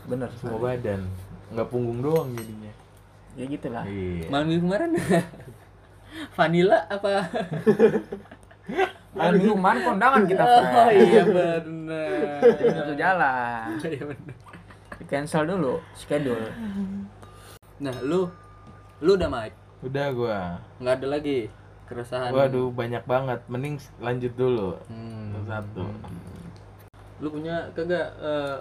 Bener. 0.07 0.31
Semua 0.39 0.71
badan. 0.71 1.03
Nggak 1.51 1.67
punggung 1.67 1.99
doang 1.99 2.31
jadinya. 2.39 2.73
Ya 3.35 3.45
gitulah. 3.47 3.85
Iya. 3.87 4.27
Malam 4.31 4.47
minggu 4.47 4.65
kemarin? 4.71 4.91
Vanilla 6.39 6.79
apa? 6.87 7.11
Malam 9.19 9.33
minggu 9.35 9.55
kemarin 9.59 9.81
kondangan 9.83 10.23
kita 10.31 10.43
oh 10.47 10.91
iya 10.95 11.23
bener. 11.27 12.39
Jadi 12.55 12.71
satu 12.71 12.93
jalan. 12.95 13.67
Iya 13.83 14.05
bener. 14.15 14.35
Cancel 15.11 15.43
dulu 15.43 15.83
schedule 15.99 16.55
nah 17.81 17.97
lu 18.05 18.29
lu 19.01 19.17
udah 19.17 19.29
Mike? 19.33 19.57
Udah 19.81 20.07
gua. 20.13 20.39
Nggak 20.77 20.95
ada 21.01 21.07
lagi 21.09 21.49
keresahan. 21.89 22.37
Waduh 22.37 22.69
banyak 22.69 23.01
banget. 23.09 23.41
Mending 23.49 23.81
lanjut 23.97 24.33
dulu. 24.37 24.77
Hmm. 24.93 25.33
satu. 25.49 25.89
Lu 27.25 27.29
punya 27.33 27.73
kagak 27.73 28.13
eh, 28.21 28.57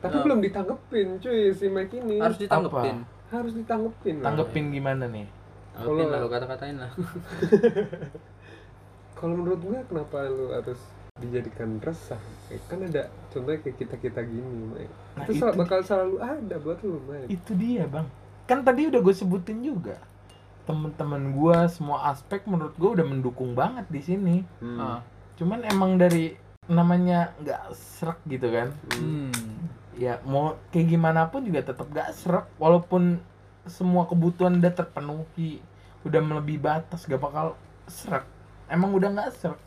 tapi 0.00 0.16
eh, 0.18 0.22
belum 0.24 0.40
ditanggepin 0.40 1.20
cuy 1.20 1.52
si 1.52 1.68
Mike 1.68 2.00
ini. 2.00 2.16
Harus 2.18 2.40
ditanggepin? 2.40 3.04
Harus 3.28 3.52
ditanggepin 3.52 4.16
lah. 4.24 4.32
tanggepin 4.32 4.64
gimana 4.72 5.04
nih? 5.04 5.28
Tanggepin 5.76 6.08
Kalau- 6.08 6.10
lah 6.10 6.18
lu 6.24 6.28
kata-katain 6.32 6.76
lah. 6.80 6.92
Kalau 9.22 9.38
menurut 9.38 9.60
gue 9.62 9.78
kenapa 9.86 10.26
lu 10.26 10.50
harus 10.50 10.80
dijadikan 11.20 11.78
resah? 11.78 12.18
Eh, 12.48 12.58
kan 12.66 12.80
ada 12.82 13.06
contohnya 13.30 13.60
kayak 13.60 13.76
kita 13.76 13.94
kita 14.00 14.20
gini 14.24 14.72
Mike. 14.72 14.94
Nah, 15.20 15.24
itu, 15.28 15.32
itu 15.38 15.44
bakal 15.54 15.78
selalu 15.84 16.16
ada 16.18 16.56
buat 16.58 16.80
lu 16.80 16.98
Mike. 17.04 17.28
Itu 17.28 17.52
dia 17.54 17.84
bang 17.86 18.08
kan 18.44 18.60
tadi 18.60 18.86
udah 18.86 18.98
gue 18.98 19.12
sebutin 19.12 19.60
juga 19.60 19.96
temen-temen 20.62 21.32
gua 21.32 21.66
semua 21.66 22.06
aspek 22.08 22.46
menurut 22.46 22.70
gua 22.78 22.94
udah 22.94 23.02
mendukung 23.02 23.52
banget 23.52 23.82
di 23.88 23.98
sini 23.98 24.46
Hmm. 24.58 24.78
Ah. 24.78 25.00
cuman 25.34 25.64
emang 25.64 25.96
dari 25.96 26.36
namanya 26.64 27.32
nggak 27.38 27.60
serak 27.74 28.16
gitu 28.24 28.46
kan 28.46 28.70
Hmm. 28.94 29.28
ya 29.92 30.16
mau 30.22 30.54
kayak 30.70 30.86
gimana 30.88 31.26
pun 31.26 31.42
juga 31.42 31.60
tetap 31.64 31.90
gak 31.90 32.14
serak 32.14 32.46
walaupun 32.56 33.18
semua 33.66 34.06
kebutuhan 34.06 34.56
udah 34.56 34.70
terpenuhi 34.70 35.58
udah 36.02 36.18
melebihi 36.18 36.58
batas 36.58 37.04
gak 37.04 37.18
bakal 37.18 37.54
serak 37.86 38.24
emang 38.66 38.94
udah 38.94 39.10
nggak 39.10 39.30
serak 39.34 39.58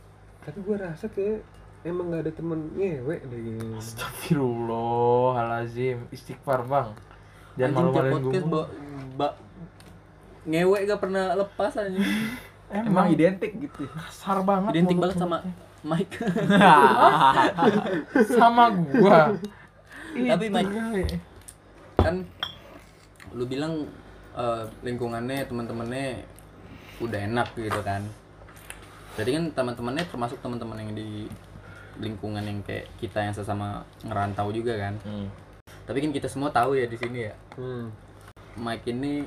tapi 0.41 0.59
gue 0.61 0.75
rasa 0.75 1.07
kayak 1.07 1.43
emang 1.83 2.09
gak 2.09 2.23
ada 2.23 2.31
temen 2.31 2.71
ngewe 2.73 3.21
deh. 3.21 3.77
Astagfirullahalazim 3.77 6.07
istighfar 6.09 6.63
bang 6.63 6.95
jangan 7.55 7.71
malu-maluin 7.73 8.11
gue 8.11 8.21
podcast 8.21 8.47
ba, 8.47 8.61
ba- 9.15 9.37
ngewe 10.45 10.77
gak 10.85 10.99
pernah 11.01 11.25
lepas 11.33 11.73
aja 11.75 11.99
Emang 12.65 12.85
emang 12.89 13.05
identik 13.13 13.51
gitu. 13.61 13.85
kasar 13.89 14.41
banget 14.41 14.71
identik 14.73 14.97
banget 14.97 15.17
sama 15.21 15.37
Mike. 15.85 16.17
Sama 18.41 18.73
gua. 18.73 19.37
Tapi, 20.17 20.45
Mike, 20.49 20.73
kan 22.01 22.25
lu 23.37 23.45
bilang 23.45 23.85
eh, 24.33 24.63
lingkungannya 24.81 25.45
teman-temannya 25.45 26.25
udah 26.97 27.19
enak 27.29 27.47
gitu 27.53 27.81
kan. 27.85 28.01
Jadi 29.15 29.29
kan 29.37 29.43
teman-temannya 29.53 30.03
termasuk 30.09 30.41
teman-teman 30.41 30.81
yang 30.81 30.91
di 30.97 31.29
lingkungan 32.01 32.43
yang 32.43 32.59
kayak 32.65 32.89
kita 32.99 33.23
yang 33.23 33.35
sesama 33.35 33.85
ngerantau 34.03 34.49
juga 34.51 34.75
kan. 34.89 34.97
Hmm. 35.05 35.27
Tapi 35.85 36.01
kan 36.01 36.11
kita 36.11 36.27
semua 36.27 36.49
tahu 36.49 36.73
ya 36.77 36.89
di 36.89 36.97
sini 36.97 37.29
ya 37.29 37.33
hmm. 37.57 37.85
Mike 38.57 38.89
ini 38.89 39.25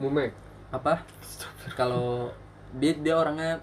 mumek 0.00 0.32
apa 0.72 1.04
kalau 1.78 2.32
dia 2.76 2.92
dia 2.96 3.14
orangnya 3.16 3.60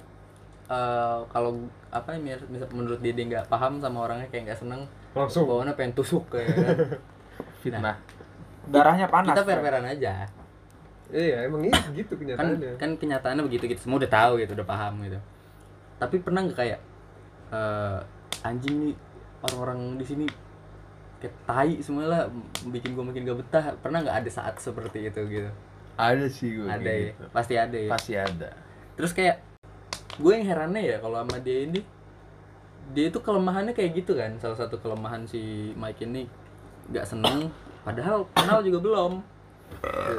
eh, 0.69 1.19
kalau 1.29 1.69
apa 1.89 2.17
ya 2.17 2.37
misal 2.49 2.67
menurut 2.73 3.01
dia 3.01 3.13
dia 3.13 3.25
nggak 3.25 3.45
paham 3.49 3.81
sama 3.81 4.05
orangnya 4.05 4.29
kayak 4.29 4.49
nggak 4.49 4.59
seneng 4.61 4.81
langsung 5.17 5.49
bawaannya 5.49 5.73
pengen 5.77 5.93
tusuk 5.97 6.29
kayak 6.29 6.53
kan. 6.53 6.77
fitnah 7.61 7.97
Darahnya 8.65 9.05
panas. 9.05 9.37
kita 9.37 9.41
Pak. 9.45 9.47
fair-fairan 9.49 9.85
aja 9.85 10.13
iya 11.13 11.45
emang 11.45 11.69
iya 11.69 11.81
gitu 11.93 12.13
kan 12.17 12.21
kenyataannya 12.25 12.71
kan 12.81 12.91
kenyataannya 12.97 13.43
begitu 13.45 13.65
kita 13.69 13.81
semua 13.85 14.01
udah 14.01 14.11
tahu 14.11 14.41
gitu 14.41 14.57
udah 14.57 14.67
paham 14.67 14.93
gitu 15.05 15.19
tapi 16.01 16.15
pernah 16.21 16.41
nggak 16.45 16.57
kayak 16.57 16.79
eh, 17.53 17.99
anjing 18.41 18.89
nih 18.89 18.95
orang-orang 19.45 20.01
di 20.01 20.05
sini 20.05 20.25
kayak 21.25 21.33
tai 21.49 21.81
semua 21.81 22.05
lah 22.05 22.21
bikin 22.69 22.93
gua 22.93 23.09
makin 23.09 23.25
gak 23.25 23.39
betah. 23.41 23.65
Pernah 23.81 24.05
nggak 24.05 24.17
ada 24.21 24.29
saat 24.29 24.61
seperti 24.61 25.09
itu 25.09 25.21
gitu? 25.25 25.49
Ada 25.97 26.27
sih 26.29 26.59
gue 26.59 26.67
ada 26.67 26.91
ya? 26.91 27.11
pasti 27.31 27.53
ada 27.55 27.77
ya? 27.77 27.89
Pasti 27.89 28.13
ada. 28.13 28.49
Terus 28.99 29.11
kayak 29.15 29.41
gue 30.15 30.31
yang 30.31 30.45
herannya 30.47 30.83
ya 30.95 30.97
kalau 30.99 31.23
sama 31.23 31.39
dia 31.39 31.67
ini 31.67 31.81
dia 32.93 33.09
itu 33.09 33.19
kelemahannya 33.19 33.73
kayak 33.73 34.05
gitu 34.05 34.13
kan. 34.13 34.37
Salah 34.37 34.59
satu 34.59 34.77
kelemahan 34.77 35.25
si 35.25 35.73
Mike 35.73 36.03
ini 36.05 36.27
nggak 36.91 37.07
seneng. 37.07 37.49
Padahal 37.87 38.27
kenal 38.35 38.59
juga 38.61 38.79
belum. 38.83 39.13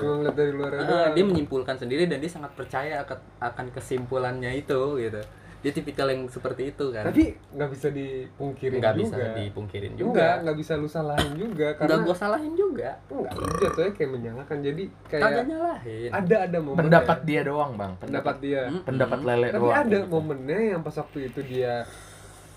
Cuma 0.00 0.12
ngeliat 0.20 0.36
dari 0.36 0.52
luar 0.52 0.72
doang 0.74 1.14
dia 1.14 1.24
menyimpulkan 1.24 1.76
sendiri 1.78 2.10
dan 2.10 2.18
dia 2.18 2.28
sangat 2.28 2.50
percaya 2.58 3.06
akan, 3.06 3.18
akan 3.38 3.66
kesimpulannya 3.70 4.50
itu 4.58 4.80
gitu 4.98 5.22
dia 5.66 5.74
tipikal 5.74 6.06
yang 6.06 6.30
seperti 6.30 6.70
itu 6.70 6.94
kan. 6.94 7.10
Tapi 7.10 7.34
nggak 7.58 7.70
bisa 7.74 7.90
dipungkirin 7.90 8.78
nggak 8.78 8.94
juga. 8.94 9.02
bisa 9.02 9.34
dipungkirin 9.34 9.92
juga. 9.98 10.28
nggak 10.46 10.56
bisa 10.62 10.72
lu 10.78 10.86
salahin 10.86 11.34
juga 11.34 11.74
nggak 11.74 11.82
karena 11.82 12.06
gue 12.06 12.14
salahin 12.14 12.52
juga. 12.54 12.90
Enggak 13.10 13.32
lu 13.34 13.50
jatuhnya 13.58 13.92
kayak 13.98 14.10
menyalahkan. 14.14 14.58
Jadi 14.62 14.82
kagak 15.10 15.26
kayak 15.26 15.46
nyalahin. 15.50 16.10
ada 16.14 16.36
ada 16.46 16.58
momen 16.62 16.78
pendapat 16.86 17.18
dia 17.26 17.40
doang 17.42 17.72
bang. 17.74 17.92
Pendapat 17.98 18.36
dia. 18.38 18.62
Mm-mm. 18.70 18.86
pendapat 18.86 19.18
lele 19.26 19.46
tapi 19.50 19.66
doang. 19.66 19.82
ada 19.82 19.98
momennya 20.06 20.58
yang 20.70 20.80
pas 20.86 20.94
waktu 21.02 21.18
itu 21.34 21.40
dia 21.42 21.82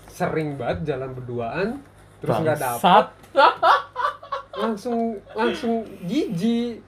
sering 0.06 0.54
banget 0.54 0.94
jalan 0.94 1.10
berduaan 1.10 1.68
terus 2.22 2.36
nggak 2.46 2.62
dapet. 2.62 3.06
Langsung 4.54 5.18
langsung 5.34 5.82
jijik 6.06 6.78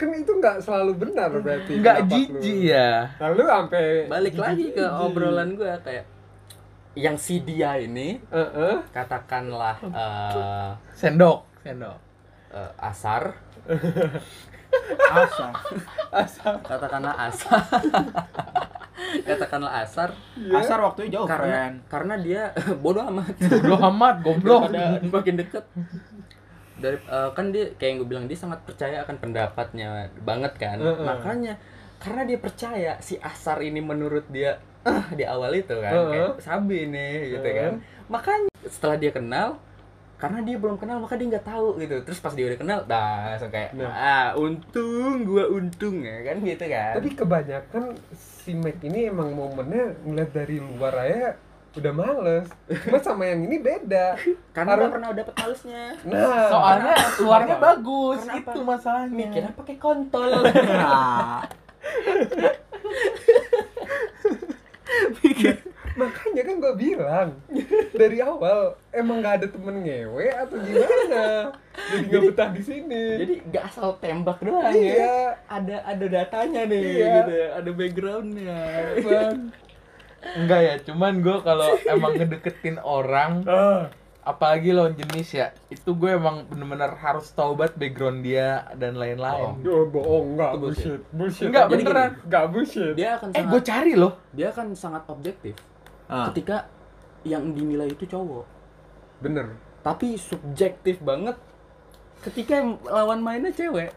kan 0.00 0.10
itu 0.10 0.32
nggak 0.32 0.56
selalu 0.58 0.92
benar 0.98 1.28
berarti 1.30 1.72
nggak 1.76 1.98
jijik 2.06 2.58
ya 2.66 3.12
lalu 3.18 3.42
sampai 3.44 3.84
balik 4.06 4.32
jijik- 4.32 4.40
lagi 4.42 4.66
ke 4.70 4.80
jijik. 4.80 5.04
obrolan 5.04 5.48
gue 5.52 5.72
kayak 5.78 6.04
yang 6.94 7.16
si 7.16 7.38
dia 7.38 7.76
ini 7.76 8.16
Heeh. 8.26 8.80
katakanlah 8.90 9.76
eh, 9.84 10.70
sendok 10.92 11.44
sendok. 11.60 12.00
eh, 12.50 12.70
asar. 12.80 13.36
Asar. 16.10 16.56
katakanlah 16.62 17.14
asar. 17.20 17.62
Katakanlah 19.22 19.72
asar. 19.80 20.10
Asar 20.58 20.78
waktunya 20.78 21.10
jauh, 21.12 21.26
karena 21.26 21.46
friend. 21.46 21.74
karena 21.86 22.14
dia 22.16 22.42
bodoh 22.82 23.04
amat. 23.06 23.32
Bodoh 23.38 23.80
amat 23.86 24.14
goblok. 24.20 24.62
Makin 25.04 25.34
deket 25.36 25.64
dari 26.80 26.96
eh, 26.98 27.30
kan 27.30 27.46
dia 27.48 27.70
kayak 27.72 27.86
yang 27.86 27.98
gue 27.98 28.08
bilang 28.08 28.24
dia 28.24 28.34
sangat 28.34 28.60
percaya 28.64 29.04
akan 29.04 29.16
pendapatnya 29.16 29.88
banget 30.20 30.52
kan 30.56 30.76
Heeh. 30.76 31.00
makanya 31.00 31.54
karena 31.96 32.22
dia 32.24 32.38
percaya 32.38 32.92
si 32.98 33.14
asar 33.16 33.60
ini 33.60 33.78
menurut 33.78 34.24
dia 34.26 34.56
ah 34.80 35.04
di 35.10 35.22
awal 35.22 35.52
itu 35.52 35.76
kan 35.76 35.92
Heeh. 35.92 36.08
kayak 36.10 36.30
sabi 36.40 36.88
nih 36.88 37.12
gitu 37.30 37.44
Heeh. 37.44 37.56
kan 37.60 37.72
makanya 38.08 38.48
setelah 38.64 38.96
dia 38.96 39.12
kenal 39.12 39.60
karena 40.16 40.44
dia 40.44 40.56
belum 40.56 40.76
kenal 40.76 41.00
maka 41.00 41.16
dia 41.16 41.32
nggak 41.32 41.48
tahu 41.48 41.80
gitu 41.80 41.96
terus 42.00 42.20
pas 42.20 42.32
dia 42.32 42.44
udah 42.44 42.58
kenal 42.58 42.80
dah 42.84 43.32
langsung 43.32 43.48
kayak 43.48 43.72
Nah. 43.72 43.88
ah 43.88 44.28
untung 44.36 45.24
gua 45.24 45.48
untung 45.48 46.04
ya 46.04 46.20
kan 46.22 46.36
gitu 46.40 46.64
kan 46.66 46.92
tapi 46.92 47.08
kebanyakan 47.12 47.84
si 48.12 48.52
Mac 48.52 48.76
ini 48.80 49.08
emang 49.08 49.32
momennya 49.32 49.96
ngeliat 50.04 50.30
dari 50.30 50.60
luar 50.60 50.92
aja 50.98 51.36
udah 51.72 51.92
males. 51.92 52.46
Cuma 52.82 52.98
sama 52.98 53.22
yang 53.24 53.40
ini 53.42 53.56
beda. 53.56 54.18
Karena 54.56 54.74
Harus- 54.74 54.90
pernah 54.90 55.10
dapet 55.12 55.34
halusnya. 55.36 55.84
Nah. 56.02 56.48
Soalnya 56.48 56.94
luarnya 57.20 57.54
Kenapa? 57.54 57.66
bagus 57.70 58.18
Karena 58.20 58.34
itu 58.36 58.50
apa? 58.56 58.68
masalahnya. 58.68 59.16
Mikirnya 59.16 59.52
pakai 59.54 59.76
kontol. 59.76 60.30
Nah, 60.40 61.46
makanya 65.96 66.42
kan 66.42 66.56
gue 66.56 66.74
bilang 66.76 67.28
dari 67.92 68.18
awal 68.20 68.74
emang 68.90 69.20
nggak 69.20 69.34
ada 69.38 69.46
temen 69.46 69.76
ngewe 69.80 70.26
atau 70.30 70.56
gimana? 70.56 71.24
Jadi 71.90 72.04
nggak 72.06 72.22
betah 72.26 72.48
di 72.50 72.62
sini. 72.62 73.04
jadi 73.18 73.34
nggak 73.44 73.64
asal 73.66 73.98
tembak 73.98 74.38
doang 74.40 74.70
ya. 74.70 74.94
Iya. 74.96 75.18
Ada 75.46 75.76
ada 75.84 76.06
datanya 76.08 76.62
nih 76.64 76.82
Iya. 76.82 77.08
gitu 77.16 77.32
ya, 77.32 77.48
ada 77.54 77.70
backgroundnya. 77.70 78.60
Bang. 79.00 79.36
Enggak 80.20 80.60
ya 80.60 80.74
cuman 80.84 81.12
gue 81.24 81.36
kalau 81.40 81.68
emang 81.88 82.12
ngedeketin 82.16 82.76
orang 82.80 83.40
ah. 83.48 83.88
apalagi 84.20 84.76
lawan 84.76 84.92
jenis 84.92 85.32
ya 85.32 85.48
itu 85.72 85.96
gue 85.96 86.12
emang 86.12 86.44
bener-bener 86.44 86.92
harus 87.00 87.32
tahu 87.32 87.56
banget 87.56 87.74
background 87.80 88.20
dia 88.20 88.68
dan 88.76 89.00
lain-lain. 89.00 89.64
Oh, 89.64 89.88
bohong. 89.88 90.36
Nggak 90.36 90.50
Itu 90.52 90.60
bullshit. 90.60 91.00
bullshit. 91.08 91.46
Enggak, 91.48 91.64
Jadi 91.72 91.82
beneran. 91.82 92.10
nggak 92.28 92.44
bullshit. 92.52 92.92
Dia 92.92 93.08
akan 93.16 93.28
eh 93.32 93.34
sangat 93.40 93.50
gue 93.50 93.60
cari 93.64 93.92
loh. 93.96 94.12
dia 94.36 94.46
akan 94.52 94.66
sangat 94.76 95.02
objektif 95.08 95.54
ah. 96.12 96.28
ketika 96.30 96.68
yang 97.24 97.56
dinilai 97.56 97.88
itu 97.88 98.04
cowok. 98.04 98.44
Bener. 99.24 99.56
Tapi 99.80 100.20
subjektif 100.20 101.00
banget 101.00 101.40
ketika 102.20 102.60
lawan 102.92 103.24
mainnya 103.24 103.50
cewek. 103.56 103.96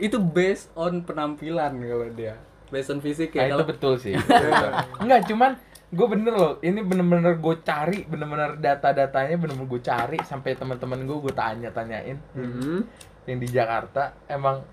Itu 0.00 0.18
based 0.18 0.72
on 0.74 1.06
penampilan 1.06 1.78
kalau 1.78 2.08
dia 2.10 2.34
based 2.70 2.90
on 2.94 3.02
fisik 3.02 3.34
nah, 3.34 3.42
ya 3.42 3.46
itu 3.46 3.52
kalau 3.54 3.66
betul 3.66 3.92
sih. 3.98 4.14
Enggak 5.02 5.26
cuman 5.28 5.52
gue 5.90 6.06
bener 6.06 6.34
loh 6.34 6.54
ini 6.62 6.80
bener-bener 6.86 7.42
gue 7.42 7.56
cari 7.66 8.06
bener-bener 8.06 8.62
data-datanya 8.62 9.34
bener-bener 9.34 9.66
gue 9.66 9.82
cari 9.82 10.18
sampai 10.22 10.54
teman-teman 10.54 11.02
gue 11.02 11.18
gue 11.18 11.34
tanya-tanyain. 11.34 12.18
Hmm. 12.34 12.80
yang 13.28 13.38
di 13.38 13.48
Jakarta 13.52 14.16
emang 14.26 14.64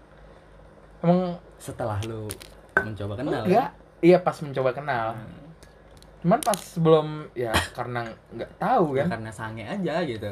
emang 1.03 1.37
setelah 1.57 1.99
lu 2.05 2.29
mencoba 2.77 3.13
kenal 3.17 3.43
enggak. 3.43 3.69
Iya 3.97 4.21
pas 4.21 4.37
mencoba 4.45 4.71
kenal. 4.77 5.17
Cuman 6.21 6.39
pas 6.41 6.57
sebelum 6.57 7.25
ya 7.33 7.49
karena 7.73 8.05
nggak 8.33 8.51
tahu 8.61 8.97
ya 8.97 9.09
kan? 9.09 9.17
karena 9.17 9.31
sange 9.33 9.65
aja 9.65 10.05
gitu. 10.05 10.31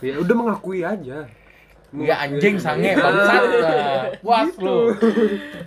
Ya 0.00 0.16
udah 0.16 0.34
mengakui 0.36 0.80
aja 0.80 1.28
nggak 1.92 2.18
anjing 2.24 2.56
sange 2.56 2.96
bangsat. 2.96 3.42
Lah. 3.52 4.04
puas 4.24 4.52
lu. 4.56 4.96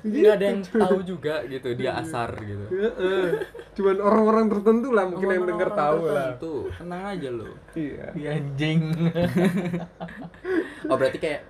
Nggak 0.02 0.34
ada 0.42 0.46
yang 0.50 0.62
tahu 0.66 0.98
juga 1.06 1.46
gitu 1.46 1.78
dia 1.78 2.02
asar 2.02 2.34
gitu. 2.42 2.66
Heeh. 2.74 3.46
cuman 3.76 3.98
orang-orang 4.00 4.46
tertentu 4.50 4.90
lah 4.96 5.06
mungkin 5.06 5.28
yang 5.30 5.46
denger 5.46 5.70
tahu 5.76 6.00
lah. 6.10 6.34
tuh 6.42 6.74
tenang 6.74 7.04
aja 7.14 7.30
lu. 7.30 7.50
Iya. 7.78 8.06
Iya, 8.18 8.30
anjing. 8.42 8.82
Oh 10.86 10.98
berarti 11.02 11.18
kayak 11.18 11.42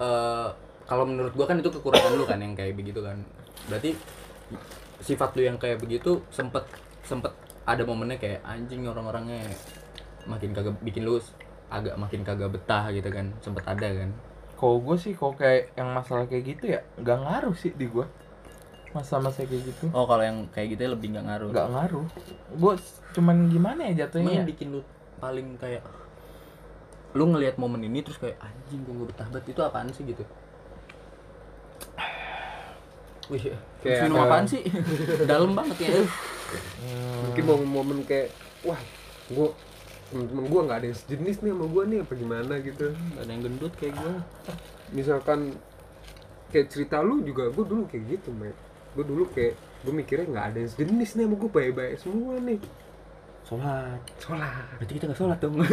eh 0.00 0.48
kalau 0.84 1.04
menurut 1.08 1.32
gua 1.32 1.48
kan 1.48 1.56
itu 1.56 1.72
kekurangan 1.72 2.12
lu 2.12 2.24
kan 2.28 2.38
yang 2.40 2.52
kayak 2.52 2.76
begitu 2.76 3.00
kan. 3.00 3.24
Berarti 3.72 3.96
sifat 5.00 5.32
lu 5.36 5.48
yang 5.48 5.56
kayak 5.56 5.80
begitu 5.80 6.20
sempet 6.28 6.64
sempet 7.04 7.32
ada 7.64 7.82
momennya 7.84 8.20
kayak 8.20 8.40
anjing 8.44 8.84
orang-orangnya 8.84 9.48
makin 10.28 10.52
kagak 10.52 10.76
bikin 10.80 11.04
lu 11.04 11.20
agak 11.74 11.94
makin 11.98 12.20
kagak 12.22 12.50
betah 12.54 12.86
gitu 12.94 13.08
kan 13.10 13.26
sempet 13.42 13.64
ada 13.66 13.88
kan 13.90 14.10
kalau 14.54 14.78
gue 14.80 14.96
sih 14.96 15.12
kalau 15.12 15.34
kayak 15.34 15.74
yang 15.74 15.90
masalah 15.90 16.24
kayak 16.30 16.54
gitu 16.54 16.64
ya 16.74 16.80
nggak 16.98 17.18
ngaruh 17.20 17.54
sih 17.58 17.74
di 17.74 17.90
gue 17.90 18.06
masa-masa 18.94 19.42
kayak 19.42 19.74
gitu 19.74 19.90
oh 19.90 20.06
kalau 20.06 20.22
yang 20.22 20.46
kayak 20.54 20.78
gitu 20.78 20.86
lebih 20.86 21.10
nggak 21.12 21.26
ngaruh 21.26 21.48
nggak 21.50 21.68
ngaruh 21.74 22.06
gue 22.54 22.72
cuman 23.18 23.36
gimana 23.50 23.80
ya 23.90 24.06
jatuhnya 24.06 24.42
yang 24.42 24.46
ya? 24.46 24.50
bikin 24.54 24.68
lu 24.70 24.80
paling 25.18 25.58
kayak 25.58 25.82
lu 27.14 27.30
ngelihat 27.30 27.58
momen 27.58 27.82
ini 27.82 28.02
terus 28.02 28.18
kayak 28.22 28.38
anjing 28.38 28.82
gue 28.86 28.94
nggak 28.94 29.08
betah 29.14 29.26
banget 29.30 29.46
itu 29.50 29.60
apaan 29.62 29.90
sih 29.90 30.04
gitu 30.06 30.24
Wih, 33.32 33.56
Kayak 33.80 34.04
minum 34.04 34.20
apa? 34.20 34.26
apaan 34.28 34.44
sih? 34.44 34.60
Dalam 35.32 35.56
banget 35.56 35.76
ya. 35.80 35.96
mungkin 37.24 37.44
momen-momen 37.48 37.98
kayak 38.04 38.28
wah 38.62 38.78
gua 39.32 39.50
temen-temen 40.06 40.44
gua 40.46 40.60
nggak 40.62 40.78
ada 40.78 40.86
yang 40.86 40.98
sejenis 40.98 41.36
nih 41.38 41.50
sama 41.50 41.66
gua 41.66 41.82
nih 41.84 41.98
apa 42.00 42.12
gimana 42.14 42.54
gitu 42.58 42.86
Gak 42.90 43.20
ada 43.20 43.30
yang 43.30 43.42
gendut 43.42 43.72
kayak 43.74 43.94
gue. 43.94 44.14
misalkan 44.90 45.40
kayak 46.48 46.66
cerita 46.68 46.96
lu 46.98 47.20
juga 47.20 47.48
gua 47.48 47.64
dulu 47.64 47.82
kayak 47.84 48.04
gitu 48.10 48.28
Mek 48.30 48.54
gua 48.92 49.04
dulu 49.04 49.24
kayak 49.28 49.54
gua 49.80 49.92
mikirnya 49.92 50.26
nggak 50.28 50.46
ada 50.46 50.58
yang 50.58 50.70
sejenis 50.70 51.10
nih 51.12 51.24
sama 51.24 51.36
gua 51.36 51.50
baik-baik 51.50 51.94
semua 51.96 52.34
nih 52.38 52.58
Sholat. 53.44 54.00
sholat 54.16 54.66
Berarti 54.74 54.92
kita 54.94 55.04
gak 55.06 55.18
sholat 55.18 55.38
dong. 55.38 55.60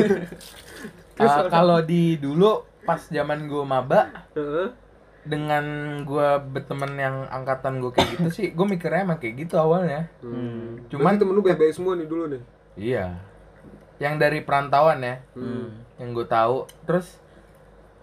Ah, 1.17 1.45
kalau 1.45 1.79
di 1.79 2.17
dulu 2.17 2.49
pas 2.81 2.97
zaman 2.99 3.45
gue 3.45 3.61
maba 3.61 4.09
Heeh. 4.33 4.73
dengan 5.21 5.63
gue 6.01 6.27
berteman 6.49 6.91
yang 6.91 7.15
angkatan 7.27 7.77
gue 7.77 7.91
kayak 7.91 8.09
gitu 8.11 8.27
sih 8.33 8.47
gue 8.49 8.65
mikirnya 8.65 9.05
emang 9.05 9.15
kayak 9.15 9.37
gitu 9.39 9.55
awalnya 9.55 10.09
Hmm. 10.19 10.81
Cuman- 10.83 11.13
Cuman 11.13 11.13
temen 11.15 11.31
lu 11.31 11.41
baik-baik 11.41 11.71
semua 11.71 11.93
nih 11.93 12.03
dulu 12.03 12.25
nih 12.27 12.41
iya 12.75 13.21
yang 14.01 14.17
dari 14.17 14.41
perantauan 14.41 15.05
ya. 15.05 15.21
Hmm. 15.37 15.69
yang 16.01 16.17
gue 16.17 16.25
tahu. 16.25 16.65
Terus 16.89 17.21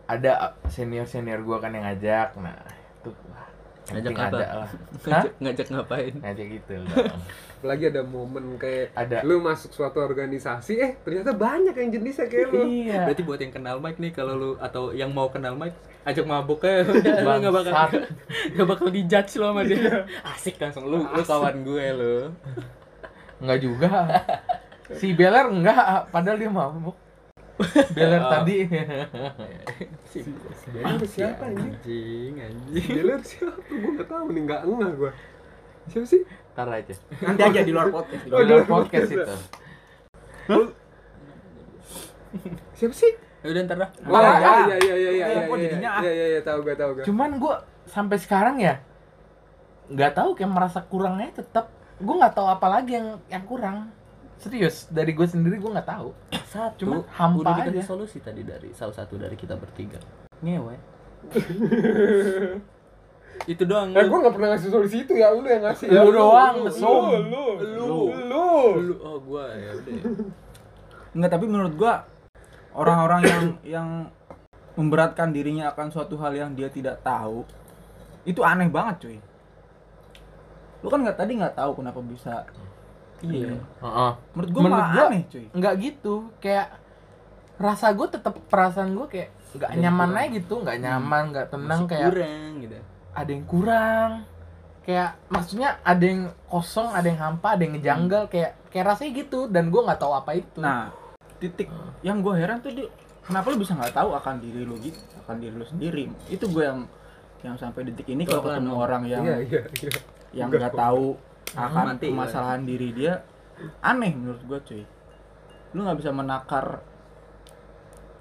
ada 0.07 0.55
senior 0.71 1.05
senior 1.05 1.43
gue 1.43 1.59
kan 1.59 1.75
yang 1.75 1.83
ngajak. 1.83 2.39
Nah 2.39 2.55
itu 3.03 3.11
wah, 3.27 3.49
Ngajak 3.91 4.11
apa? 4.15 4.23
ada 4.31 4.47
lah. 4.63 4.71
Ngajak, 5.11 5.33
ngajak 5.43 5.67
ngapain? 5.75 6.15
ngajak 6.15 6.47
gitu 6.55 6.73
apalagi 7.59 7.91
ada 7.91 8.07
momen 8.07 8.55
kayak 8.55 8.95
Ada. 8.95 9.27
lu 9.27 9.43
masuk 9.43 9.75
suatu 9.75 9.99
organisasi 9.99 10.79
eh 10.79 10.95
ternyata 11.03 11.35
banyak 11.35 11.75
yang 11.75 11.91
jenisnya 11.91 12.31
kayak 12.31 12.55
lu. 12.55 12.63
Iya. 12.63 13.11
Berarti 13.11 13.23
buat 13.27 13.41
yang 13.43 13.51
kenal 13.51 13.83
Mike 13.83 13.99
nih 13.99 14.13
kalau 14.15 14.35
lu 14.39 14.51
atau 14.63 14.95
yang 14.95 15.11
mau 15.11 15.27
kenal 15.27 15.59
Mike 15.59 15.75
ajak 16.07 16.23
mabuk 16.23 16.63
udah 16.63 16.87
lu 16.95 17.29
nggak 17.43 17.51
bakal 17.51 17.75
nggak 18.55 18.69
bakal 18.71 18.87
dijudge 18.89 19.43
lo 19.43 19.51
sama 19.51 19.67
dia. 19.67 20.07
Asik 20.23 20.55
langsung 20.63 20.87
lu 20.87 21.03
lu 21.03 21.23
kawan 21.27 21.67
gue 21.67 21.87
lu. 21.99 22.17
Enggak 23.43 23.59
juga. 23.59 23.91
Si 24.91 25.13
Beler 25.13 25.47
enggak, 25.47 25.77
padahal 26.09 26.37
dia 26.37 26.49
mabuk. 26.49 26.97
Beler 27.91 28.21
Oh. 28.21 28.31
tadi. 28.31 28.65
si 30.07 30.23
Dealer 30.71 31.03
siapa 31.05 31.45
anjing? 31.45 31.75
anjing 31.75 32.35
anjing 32.39 32.87
Dealer 32.89 33.21
siapa? 33.21 33.59
Gue 33.61 33.91
gak 33.95 34.09
tahu 34.09 34.27
nih, 34.31 34.43
gak 34.45 34.61
ngeh 34.63 34.93
gue 34.95 35.13
Siapa 35.89 36.07
sih? 36.07 36.21
Ntar 36.55 36.69
aja. 36.71 36.95
Nanti 37.19 37.43
aja 37.43 37.61
di 37.61 37.73
luar 37.73 37.89
podcast. 37.91 38.23
Di 38.23 38.31
luar 38.31 38.65
podcast 38.65 39.09
itu. 39.11 39.35
Siapa 42.75 42.95
sih? 42.95 43.13
ya 43.39 43.55
udah 43.55 43.63
ntar 43.65 43.79
dah 43.79 43.91
Oh, 44.03 44.19
aja. 44.19 44.67
iya 44.67 44.77
iya 44.77 44.95
iya 44.99 45.11
iya 45.15 45.25
Eh, 45.25 45.31
iya 45.31 45.41
kok 45.41 45.55
iya 45.55 45.63
jadinya 45.65 45.91
ah? 45.91 46.01
iya 46.03 46.11
iya 46.13 46.27
iya 46.29 46.41
tahu 46.43 46.59
gue 46.61 46.75
tahu 46.75 46.91
gue 46.91 47.05
Cuman 47.07 47.31
gua 47.39 47.55
sampai 47.87 48.19
sekarang 48.19 48.59
ya 48.59 48.83
nggak 49.89 50.13
tahu 50.13 50.35
kayak 50.35 50.51
merasa 50.51 50.83
kurangnya 50.83 51.31
tetap 51.33 51.71
gue 51.97 52.15
nggak 52.15 52.35
tahu 52.35 52.45
apa 52.45 52.67
lagi 52.69 52.93
yang 52.93 53.23
yang 53.29 53.45
kurang 53.45 53.95
serius 54.39 54.87
dari 54.89 55.13
gue 55.13 55.27
sendiri 55.27 55.59
gue 55.59 55.71
nggak 55.71 55.89
tahu 55.89 56.09
satu 56.55 56.81
Cuman 56.87 57.03
hampa 57.11 57.39
udah 57.43 57.55
dikasih 57.61 57.83
aja. 57.83 57.87
solusi 57.87 58.19
tadi 58.23 58.43
dari 58.43 58.71
salah 58.73 58.95
satu 58.95 59.19
dari 59.19 59.35
kita 59.35 59.59
bertiga 59.59 59.99
ngewe 60.41 60.75
itu 63.47 63.63
doang 63.63 63.95
Eh 63.95 64.07
gue 64.07 64.19
gak 64.19 64.35
pernah 64.35 64.55
ngasih 64.55 64.71
solusi 64.71 64.97
itu 65.07 65.15
ya, 65.15 65.31
lu 65.31 65.47
yang 65.47 65.63
ngasih 65.63 65.87
ya 65.87 66.03
Lu 66.03 66.11
doang, 66.11 66.55
lu, 66.59 66.65
mesum. 66.67 67.03
Lu, 67.07 67.19
lu, 67.23 67.45
Lu. 67.63 67.95
lu, 68.19 68.51
lu 68.83 68.95
oh 68.99 69.19
gua 69.23 69.47
ya 69.55 69.79
udah 69.79 69.95
Enggak, 71.15 71.31
tapi 71.39 71.47
menurut 71.47 71.75
gua 71.79 72.05
orang-orang 72.75 73.23
yang 73.25 73.45
yang 73.65 73.89
memberatkan 74.75 75.31
dirinya 75.31 75.71
akan 75.73 75.91
suatu 75.91 76.15
hal 76.19 76.31
yang 76.35 76.55
dia 76.55 76.71
tidak 76.71 77.03
tahu 77.03 77.43
itu 78.23 78.45
aneh 78.45 78.69
banget 78.69 78.97
cuy. 79.03 79.19
Lu 80.85 80.93
kan 80.93 81.01
nggak 81.03 81.19
tadi 81.19 81.33
nggak 81.41 81.57
tahu 81.57 81.81
kenapa 81.81 81.99
bisa. 82.05 82.45
Iya. 83.21 83.55
Menurut 84.31 84.51
gua 84.51 84.61
Menurut 84.61 84.75
malah 84.77 84.91
gua- 84.93 85.09
aneh 85.09 85.23
cuy. 85.27 85.45
nggak 85.51 85.75
gitu. 85.79 86.15
Kayak 86.39 86.67
rasa 87.57 87.91
gue 87.91 88.07
tetap 88.07 88.35
perasaan 88.47 88.93
gue 88.93 89.07
kayak 89.09 89.31
nggak 89.51 89.71
nyaman 89.77 90.09
kurang. 90.09 90.21
aja 90.21 90.29
gitu 90.33 90.55
nggak 90.59 90.79
nyaman 90.79 91.23
nggak 91.29 91.47
tenang 91.49 91.81
Masih 91.81 91.91
kayak 91.91 92.07
kurang 92.07 92.51
gitu. 92.61 92.77
ada 93.13 93.31
yang 93.31 93.45
kurang. 93.45 94.11
Kayak 94.81 95.11
maksudnya 95.27 95.69
ada 95.83 96.01
yang 96.03 96.21
kosong 96.45 96.89
ada 96.89 97.05
yang 97.05 97.19
hampa 97.19 97.49
ada 97.51 97.63
yang 97.63 97.75
ngejanggal 97.75 98.23
kayak 98.27 98.53
kayak 98.69 98.85
rasanya 98.87 99.13
gitu 99.19 99.41
dan 99.47 99.69
gue 99.69 99.81
nggak 99.81 99.99
tahu 99.99 100.13
apa 100.13 100.31
itu. 100.33 100.59
Nah, 100.59 100.95
titik 101.37 101.69
yang 102.01 102.19
gua 102.19 102.35
heran 102.35 102.59
tuh 102.59 102.71
dia 102.71 102.87
kenapa 103.21 103.51
lu 103.51 103.59
bisa 103.59 103.73
nggak 103.73 103.93
tahu 103.93 104.11
akan 104.13 104.35
diri 104.39 104.63
lu 104.63 104.79
gitu, 104.79 104.97
akan 105.19 105.37
diri 105.37 105.53
lu 105.53 105.67
sendiri. 105.67 106.09
Itu 106.27 106.47
gua 106.47 106.65
yang 106.69 106.81
yang 107.39 107.55
sampai 107.55 107.85
detik 107.85 108.09
ini 108.09 108.23
kalau 108.23 108.41
Pelan-pelan, 108.41 108.63
ketemu 108.65 108.75
orang 108.77 109.03
yang 109.05 109.23
Iya 109.23 109.37
iya 109.41 109.61
iya. 109.77 109.91
yang 110.33 110.49
nggak 110.49 110.73
tahu 110.73 111.15
akan 111.55 111.85
Mati, 111.95 112.07
permasalahan 112.07 112.63
diri 112.63 112.89
dia 112.91 113.23
aneh 113.81 114.13
menurut 114.13 114.43
gua 114.45 114.59
cuy. 114.61 114.83
Lu 115.71 115.81
nggak 115.81 115.99
bisa 115.99 116.11
menakar 116.11 116.81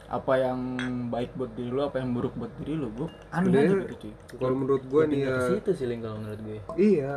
apa 0.08 0.34
yang 0.36 0.60
baik 1.10 1.36
buat 1.36 1.52
diri 1.52 1.68
lu 1.68 1.84
apa 1.84 2.00
yang 2.00 2.12
buruk 2.12 2.32
buat 2.34 2.48
diri 2.58 2.74
lu 2.74 2.88
gua 2.92 3.12
aneh 3.30 3.52
aja 3.52 3.60
Sebenarnya- 3.68 3.84
gitu 3.84 3.96
cuy. 4.00 4.14
Kalau 4.38 4.56
menurut 4.56 4.84
gue 4.84 5.04
nih 5.06 5.20
ya, 5.20 5.28
ke 5.28 5.42
situ 5.52 5.70
sih 5.74 5.86
Ling, 5.86 6.00
kalau 6.00 6.18
menurut 6.18 6.40
gue 6.40 6.58
iya. 6.78 7.14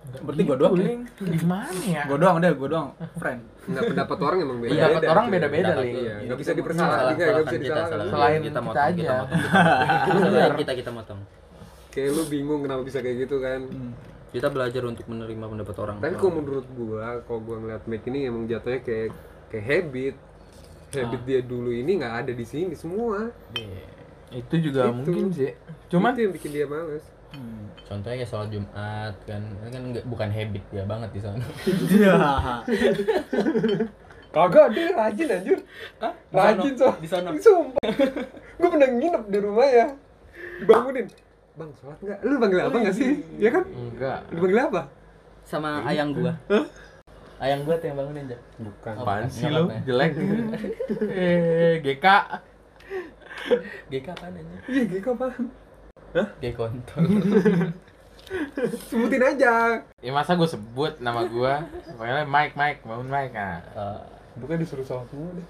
Berarti 0.00 0.42
gua 0.42 0.56
doang 0.56 0.72
ya? 0.72 0.84
Link. 0.86 1.02
gimana 1.20 1.80
ya? 1.84 2.02
Gua 2.06 2.16
doang 2.16 2.36
deh 2.38 2.50
gua 2.54 2.68
doang. 2.70 2.88
Friend. 3.14 3.40
Nggak 3.66 3.82
pendapat 3.84 4.18
orang 4.18 4.38
emang 4.40 4.58
beda. 4.58 4.72
Pendapat 4.72 5.02
orang 5.04 5.24
beda-beda, 5.28 5.70
Link. 5.76 5.92
Iya, 5.92 6.00
Iya, 6.00 6.14
nggak 6.24 6.38
bisa 6.40 6.52
dipersalahkan, 6.52 6.88
salah- 6.88 7.04
nggak 7.04 7.18
bisa 7.18 7.28
salahkan 7.28 7.52
kita, 7.52 7.60
disalahkan. 7.60 7.90
salah- 7.92 8.08
Selain 8.08 8.40
kita 8.40 8.60
motong, 8.62 8.80
aja. 8.80 8.94
kita 8.96 9.12
motong, 9.12 9.36
kita 9.36 9.50
motong. 10.08 10.30
Selain 10.30 10.54
kita 10.56 10.72
kita 10.72 10.90
motong. 10.90 11.20
Kayak 11.90 12.08
lu 12.14 12.22
bingung 12.24 12.60
kenapa 12.62 12.82
bisa 12.82 12.98
kayak 13.00 13.16
gitu 13.20 13.36
kan 13.38 13.60
kita 14.30 14.46
belajar 14.46 14.82
untuk 14.84 15.04
menerima 15.06 15.42
pendapat 15.42 15.76
orang 15.78 15.96
Tapi 15.98 16.14
kalau 16.14 16.32
menurut 16.38 16.66
gua, 16.70 17.18
kalau 17.26 17.40
gua 17.42 17.56
ngeliat 17.58 17.82
Mac 17.84 18.02
ini 18.06 18.18
emang 18.24 18.46
jatuhnya 18.46 18.80
kayak 18.80 19.10
kayak 19.50 19.66
habit. 19.66 20.14
Habit 20.90 21.22
dia 21.22 21.40
dulu 21.42 21.70
ini 21.70 21.98
nggak 21.98 22.14
ada 22.26 22.32
di 22.32 22.42
sini 22.42 22.74
semua. 22.74 23.30
Iya. 23.54 23.98
itu 24.30 24.54
juga 24.62 24.86
Itu. 24.86 24.94
mungkin 24.94 25.26
sih. 25.34 25.50
Cuman 25.90 26.14
Itu 26.14 26.20
yang 26.22 26.32
bikin 26.32 26.50
dia 26.52 26.66
males. 26.66 27.04
Hmm. 27.30 27.70
contohnya 27.86 28.22
kayak 28.22 28.30
sholat 28.30 28.48
Jumat 28.50 29.14
kan. 29.22 29.42
Kan 29.66 29.82
nggak- 29.90 30.06
bukan 30.06 30.28
habit 30.30 30.62
dia 30.70 30.84
banget 30.86 31.10
di 31.10 31.20
sana. 31.22 31.44
Iya. 31.90 32.14
Kagak 34.30 34.70
dia 34.70 34.94
rajin 34.94 35.26
anjir. 35.26 35.58
Hah? 35.98 36.14
Rajin 36.30 36.74
so. 36.78 36.94
Di 37.02 37.08
sana? 37.10 37.34
Sumpah. 37.34 37.82
Gue 38.58 38.68
pernah 38.70 38.86
nginep 38.86 39.24
di 39.26 39.38
rumah 39.42 39.66
ya. 39.66 39.86
Dibangunin 40.62 41.10
Bang 41.60 41.76
sholat 41.76 41.98
nggak? 42.00 42.18
Lu 42.24 42.34
panggil 42.40 42.60
apa 42.64 42.76
nggak 42.80 42.96
sih? 42.96 43.10
Ya 43.36 43.52
kan? 43.52 43.64
enggak. 43.68 44.18
Lu 44.32 44.38
panggil 44.40 44.60
apa? 44.64 44.82
sama 45.44 45.82
ayang 45.84 46.14
gua. 46.16 46.32
Ayang 47.36 47.66
gua 47.66 47.74
tuh 47.76 47.90
yang 47.90 47.98
bangunin 47.98 48.28
aja 48.28 48.38
Bukan. 48.56 48.94
Oh, 48.96 49.02
apaan 49.04 49.26
sih 49.28 49.50
lu? 49.50 49.68
jelek. 49.84 50.10
Eh 51.20 51.74
GK 51.84 52.06
GK 53.90 54.06
apaan 54.08 54.32
aja 54.36 54.56
Iya 54.68 54.82
gitu 54.88 55.08
apaan? 55.12 55.44
G 56.40 56.44
kontol. 56.56 57.02
Sebutin 58.88 59.22
aja. 59.26 59.82
Ya 60.00 60.10
masa 60.14 60.38
gue 60.38 60.46
sebut 60.46 60.96
nama 61.02 61.26
gue 61.26 61.52
pokoknya 61.92 62.24
Mike 62.24 62.54
Mike. 62.56 62.80
Bangun 62.86 63.08
Mike. 63.10 63.34
Nah. 63.34 63.58
Eh, 63.74 64.00
Bukan 64.38 64.56
disuruh 64.56 64.86
sholat 64.86 65.04
semua 65.10 65.34
deh 65.36 65.48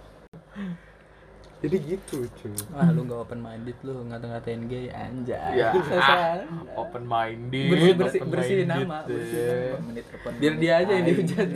Jadi 1.61 1.77
gitu 1.87 2.25
cuy. 2.27 2.57
Wah 2.71 2.89
lu 2.89 3.05
gak 3.05 3.21
open 3.21 3.39
minded 3.39 3.77
lu 3.81 4.01
ngata-ngatain 4.07 4.65
gay 4.65 4.89
anjay. 4.89 5.53
Ya. 5.61 5.77
Sesat. 5.77 6.49
open 6.73 7.05
minded 7.05 7.69
Bersih- 7.69 7.93
bersih- 7.95 8.21
open 8.21 8.31
bersihin 8.31 8.65
minded, 8.65 8.89
nama, 8.89 8.99
bersihin 9.05 9.81
menit 9.85 10.05
depan. 10.09 10.33
Biar 10.35 10.55
dia 10.57 10.73
aja 10.79 10.91
yang 10.91 11.07
dihujat. 11.07 11.49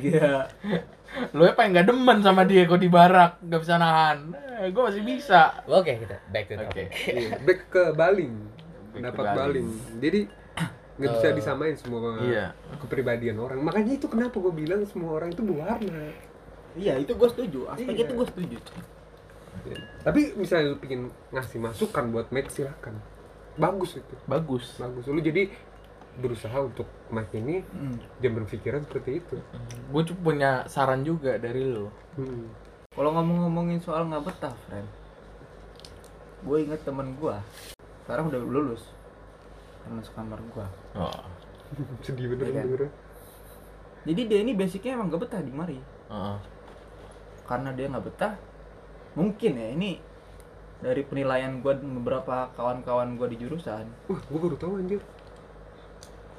iya. 0.00 0.32
Lu 1.30 1.42
apa 1.42 1.60
yang 1.60 1.72
gak 1.74 1.88
demen 1.88 2.18
sama 2.20 2.42
dia 2.42 2.64
kok 2.64 2.78
di 2.78 2.88
barak 2.88 3.36
gak 3.42 3.60
bisa 3.60 3.74
nahan. 3.76 4.18
Eh, 4.56 4.68
gue 4.68 4.82
masih 4.82 5.02
bisa. 5.02 5.60
Oke 5.66 5.92
kita 5.98 6.16
back 6.26 6.44
to 6.46 6.54
oke. 6.54 6.64
topic. 6.66 6.88
Iya, 7.06 7.30
Back 7.40 7.60
ke 7.68 7.82
baling. 7.92 8.32
Pendapat 8.90 9.24
baling. 9.28 9.36
baling. 9.36 9.68
Jadi 9.98 10.20
nggak 10.96 11.12
bisa 11.14 11.26
Eh, 11.26 11.34
disamain 11.34 11.74
semua 11.74 12.16
iya. 12.20 12.52
kepribadian 12.76 13.36
orang. 13.36 13.56
Makanya 13.58 13.92
itu 13.94 14.04
kenapa 14.04 14.36
gue 14.36 14.52
bilang 14.54 14.84
semua 14.84 15.14
orang 15.14 15.30
itu 15.30 15.40
berwarna. 15.40 16.12
Iya 16.72 16.96
itu 16.96 17.12
gua 17.12 17.26
setuju. 17.26 17.66
Aspek 17.68 17.88
Iya. 17.90 18.04
itu 18.04 18.12
gua 18.14 18.26
setuju 18.26 18.56
Ya. 19.62 19.76
Tapi 20.02 20.32
misalnya 20.34 20.72
lu 20.72 20.78
pengen 20.78 21.02
ngasih 21.30 21.58
masukan 21.58 22.04
buat 22.08 22.28
Mac 22.30 22.48
silakan. 22.48 22.96
Bagus 23.54 23.98
itu. 23.98 24.14
bagus 24.24 24.78
Bagus. 24.78 25.04
Lu 25.04 25.18
jadi 25.18 25.50
berusaha 26.12 26.58
untuk 26.58 26.88
Mac 27.08 27.30
ini 27.32 27.62
Hmm. 27.66 27.96
jangan 28.18 28.42
berpikiran 28.42 28.82
seperti 28.82 29.20
itu. 29.20 29.36
gue 29.90 30.02
cuma 30.04 30.20
punya 30.24 30.50
saran 30.66 31.02
juga 31.02 31.38
dari 31.38 31.62
lu 31.62 31.86
Hmm. 32.14 32.50
Kalau 32.90 33.14
ngomong-ngomongin 33.14 33.78
soal 33.78 34.04
nggak 34.04 34.26
betah, 34.26 34.50
friend, 34.66 34.88
gue 36.42 36.56
inget 36.58 36.82
temen 36.82 37.14
gue, 37.14 37.36
sekarang 38.02 38.26
udah 38.26 38.40
lulus, 38.42 38.82
temen 39.86 40.02
sekamar 40.02 40.42
gue. 40.42 40.66
oh. 40.96 41.22
Sedih 42.04 42.26
bener 42.26 42.50
Iya 42.50 42.54
kan? 42.66 42.90
Jadi 44.02 44.20
dia 44.26 44.38
ini 44.42 44.52
basicnya 44.58 44.98
emang 44.98 45.06
gak 45.06 45.22
betah 45.22 45.38
di 45.38 45.52
mari. 45.54 45.78
Heeh. 46.10 46.38
karena 47.46 47.70
dia 47.70 47.86
nggak 47.86 48.06
betah 48.06 48.34
mungkin 49.20 49.52
ya 49.60 49.68
ini 49.76 50.00
dari 50.80 51.04
penilaian 51.04 51.60
gue 51.60 51.76
beberapa 51.76 52.48
kawan-kawan 52.56 53.20
gue 53.20 53.36
di 53.36 53.44
jurusan. 53.44 53.84
Wah 54.08 54.20
gue 54.24 54.38
baru 54.40 54.56
tahu 54.56 54.80
anjir. 54.80 55.04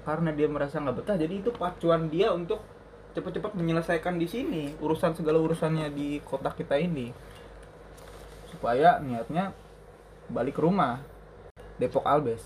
Karena 0.01 0.33
dia 0.33 0.49
merasa 0.49 0.81
nggak 0.81 0.97
betah 0.97 1.15
jadi 1.21 1.29
itu 1.29 1.53
pacuan 1.53 2.09
dia 2.09 2.33
untuk 2.33 2.65
cepat-cepat 3.13 3.53
menyelesaikan 3.53 4.17
di 4.17 4.25
sini 4.25 4.63
urusan 4.81 5.13
segala 5.13 5.37
urusannya 5.37 5.93
di 5.93 6.17
kota 6.25 6.49
kita 6.57 6.81
ini. 6.81 7.13
Supaya 8.49 8.97
niatnya 8.97 9.53
balik 10.33 10.57
ke 10.57 10.65
rumah. 10.65 11.05
Depok 11.77 12.05
Albes 12.05 12.45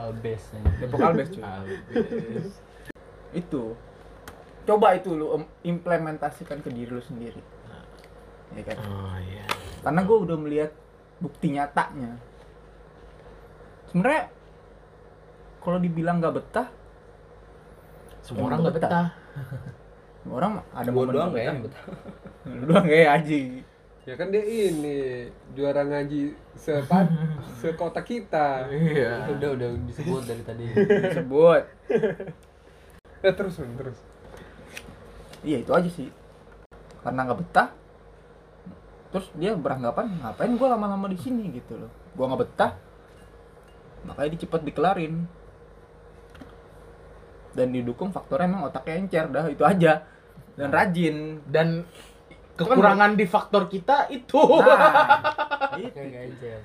Albes 0.00 0.42
Depok 0.80 1.00
Albes 1.04 1.28
cuy. 1.28 1.44
Albes 1.44 2.48
itu. 3.32 3.76
Coba 4.64 4.96
itu 4.96 5.12
lu 5.12 5.36
em- 5.36 5.52
implementasikan 5.76 6.64
ke 6.64 6.72
diri 6.72 6.88
lu 6.88 7.04
sendiri 7.04 7.40
ya 8.52 8.62
kan 8.62 8.76
Oh 8.78 9.16
iya. 9.22 9.44
karena 9.80 10.00
gue 10.02 10.16
udah 10.18 10.36
melihat 10.36 10.70
bukti 11.18 11.46
nyatanya 11.50 12.18
sebenarnya 13.86 14.24
kalau 15.58 15.78
dibilang 15.78 16.18
nggak 16.18 16.34
betah 16.34 16.68
Semua 18.20 18.46
orang 18.46 18.58
nggak 18.60 18.76
betah. 18.76 18.88
betah. 18.88 19.08
semua 20.16 20.34
orang 20.36 20.52
ada 20.70 20.88
Gua 20.88 20.98
momen 21.00 21.12
doang 21.12 21.30
nggak 21.30 21.42
ya 21.42 21.52
betah. 21.56 21.84
Lu 22.52 22.64
doang 22.66 22.84
kayak 22.84 23.10
aji 23.16 23.42
ya 24.02 24.14
kan 24.14 24.28
dia 24.28 24.42
ini 24.42 25.26
juara 25.52 25.82
ngaji 25.82 26.20
sepat 26.52 27.06
sekota 27.62 28.02
kita 28.02 28.66
Iya. 28.66 29.30
udah 29.30 29.50
udah 29.52 29.68
disebut 29.86 30.22
dari 30.22 30.42
tadi 30.42 30.64
sebut 31.16 31.62
eh 33.20 33.30
terus 33.32 33.54
terus 33.58 33.98
iya 35.40 35.58
itu 35.58 35.70
aja 35.70 35.86
sih 35.86 36.10
karena 36.98 37.20
nggak 37.24 37.38
betah 37.38 37.70
terus 39.12 39.28
dia 39.36 39.52
beranggapan 39.52 40.08
ngapain 40.24 40.56
gue 40.56 40.68
lama-lama 40.68 41.06
di 41.12 41.20
sini? 41.20 41.52
Gitu 41.52 41.76
loh. 41.76 41.92
Gue 42.16 42.24
nggak 42.24 42.40
betah. 42.40 42.72
Makanya 44.08 44.28
dia 44.32 44.40
cepet 44.48 44.60
dikelarin. 44.64 45.14
Dan 47.52 47.68
didukung 47.76 48.08
faktornya 48.08 48.48
emang 48.48 48.72
otaknya 48.72 49.04
encer 49.04 49.28
dah 49.28 49.44
itu 49.52 49.62
aja. 49.62 50.02
Dan 50.56 50.68
rajin. 50.72 51.44
Dan 51.44 51.84
kekurangan 52.56 53.12
di 53.12 53.28
faktor 53.28 53.68
kita 53.68 54.08
itu. 54.08 54.40
nah 54.40 55.76
itu 55.84 56.00
encer. 56.00 56.60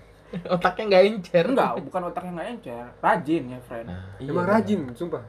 Otaknya 0.47 0.83
nggak 0.87 1.03
encer. 1.11 1.45
enggak 1.51 1.71
bukan 1.83 2.01
otaknya 2.07 2.31
nggak 2.39 2.49
encer. 2.55 2.85
Rajin 3.03 3.43
ya 3.51 3.59
friend. 3.67 3.87
Iya, 4.23 4.31
emang 4.31 4.47
rajin 4.47 4.81
sumpah. 4.95 5.23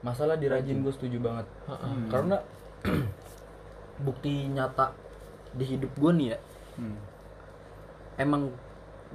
Masalah 0.00 0.40
di 0.40 0.48
rajin 0.48 0.80
gue 0.80 0.92
setuju 0.92 1.20
banget. 1.20 1.46
Hmm. 1.68 2.08
karena 2.08 2.36
bukti 4.04 4.48
nyata 4.48 4.92
di 5.54 5.64
hidup 5.64 5.92
gue 5.94 6.12
nih 6.18 6.28
ya 6.34 6.38
Hmm. 6.74 6.98
emang 8.16 8.50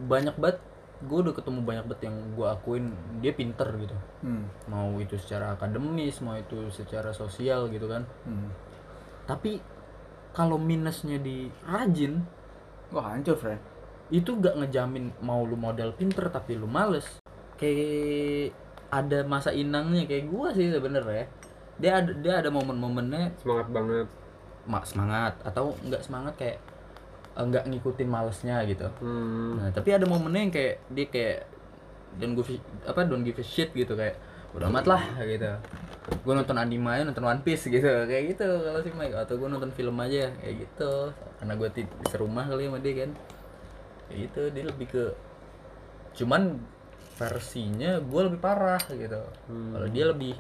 banyak 0.08 0.36
banget 0.36 0.60
gue 1.00 1.18
udah 1.24 1.32
ketemu 1.32 1.60
banyak 1.64 1.86
banget 1.88 2.02
yang 2.12 2.16
gue 2.36 2.48
akuin 2.48 2.86
dia 3.24 3.32
pinter 3.32 3.68
gitu 3.80 3.96
Hmm. 4.20 4.52
mau 4.68 4.92
itu 5.00 5.16
secara 5.16 5.56
akademis 5.56 6.20
mau 6.20 6.36
itu 6.36 6.68
secara 6.72 7.16
sosial 7.16 7.72
gitu 7.72 7.88
kan 7.88 8.04
Hmm. 8.28 8.52
tapi 9.24 9.64
kalau 10.32 10.60
minusnya 10.60 11.18
di 11.18 11.48
rajin 11.64 12.24
Wah 12.90 13.14
hancur 13.14 13.38
friend 13.38 13.62
itu 14.10 14.34
gak 14.42 14.58
ngejamin 14.58 15.14
mau 15.22 15.46
lu 15.46 15.54
model 15.54 15.94
pinter 15.94 16.28
tapi 16.28 16.58
lu 16.58 16.66
males 16.66 17.06
kayak 17.56 18.52
ada 18.90 19.22
masa 19.22 19.54
inangnya 19.54 20.10
kayak 20.10 20.26
gua 20.28 20.50
sih 20.50 20.74
sebenernya 20.74 21.30
dia 21.78 22.02
ada 22.02 22.12
dia 22.18 22.34
ada 22.42 22.50
momen-momennya 22.50 23.38
semangat 23.38 23.68
banget 23.70 24.08
mak 24.66 24.84
semangat 24.84 25.34
atau 25.46 25.78
nggak 25.86 26.02
semangat 26.02 26.34
kayak 26.36 26.58
nggak 27.42 27.64
ngikutin 27.68 28.08
malesnya 28.08 28.60
gitu. 28.66 28.88
Hmm. 29.00 29.60
nah 29.60 29.70
tapi 29.72 29.92
ada 29.92 30.04
momennya 30.04 30.42
yang 30.42 30.54
kayak 30.54 30.76
dia 30.90 31.06
kayak 31.08 31.38
don't 32.18 32.34
give 32.34 32.50
a- 32.50 32.64
apa 32.90 33.06
don't 33.06 33.24
give 33.24 33.38
a 33.38 33.46
shit 33.46 33.70
gitu 33.72 33.94
kayak 33.94 34.18
udah 34.50 34.66
amat 34.68 34.86
lah 34.86 35.02
gitu. 35.22 35.46
Gue 36.26 36.34
nonton 36.34 36.58
anime 36.58 36.90
aja 36.90 37.06
nonton 37.06 37.22
One 37.22 37.40
Piece 37.40 37.70
gitu. 37.76 37.86
Kayak 37.86 38.34
gitu 38.34 38.44
kalau 38.44 38.80
si 38.82 38.90
Mike 38.92 39.14
atau 39.16 39.38
gue 39.38 39.48
nonton 39.48 39.70
film 39.72 39.94
aja 40.02 40.34
kayak 40.36 40.56
gitu. 40.66 41.14
Karena 41.38 41.54
gue 41.54 41.68
di 41.72 41.84
serumah 42.10 42.50
kali 42.50 42.66
sama 42.66 42.82
dia 42.82 42.94
kan. 43.06 43.12
Kayak 44.10 44.20
gitu 44.26 44.42
dia 44.50 44.64
lebih 44.66 44.88
ke 44.90 45.04
cuman 46.18 46.58
versinya 47.16 48.00
gue 48.02 48.22
lebih 48.26 48.40
parah 48.42 48.82
gitu. 48.90 49.22
Hmm. 49.48 49.76
kalau 49.76 49.88
dia 49.88 50.06
lebih 50.08 50.34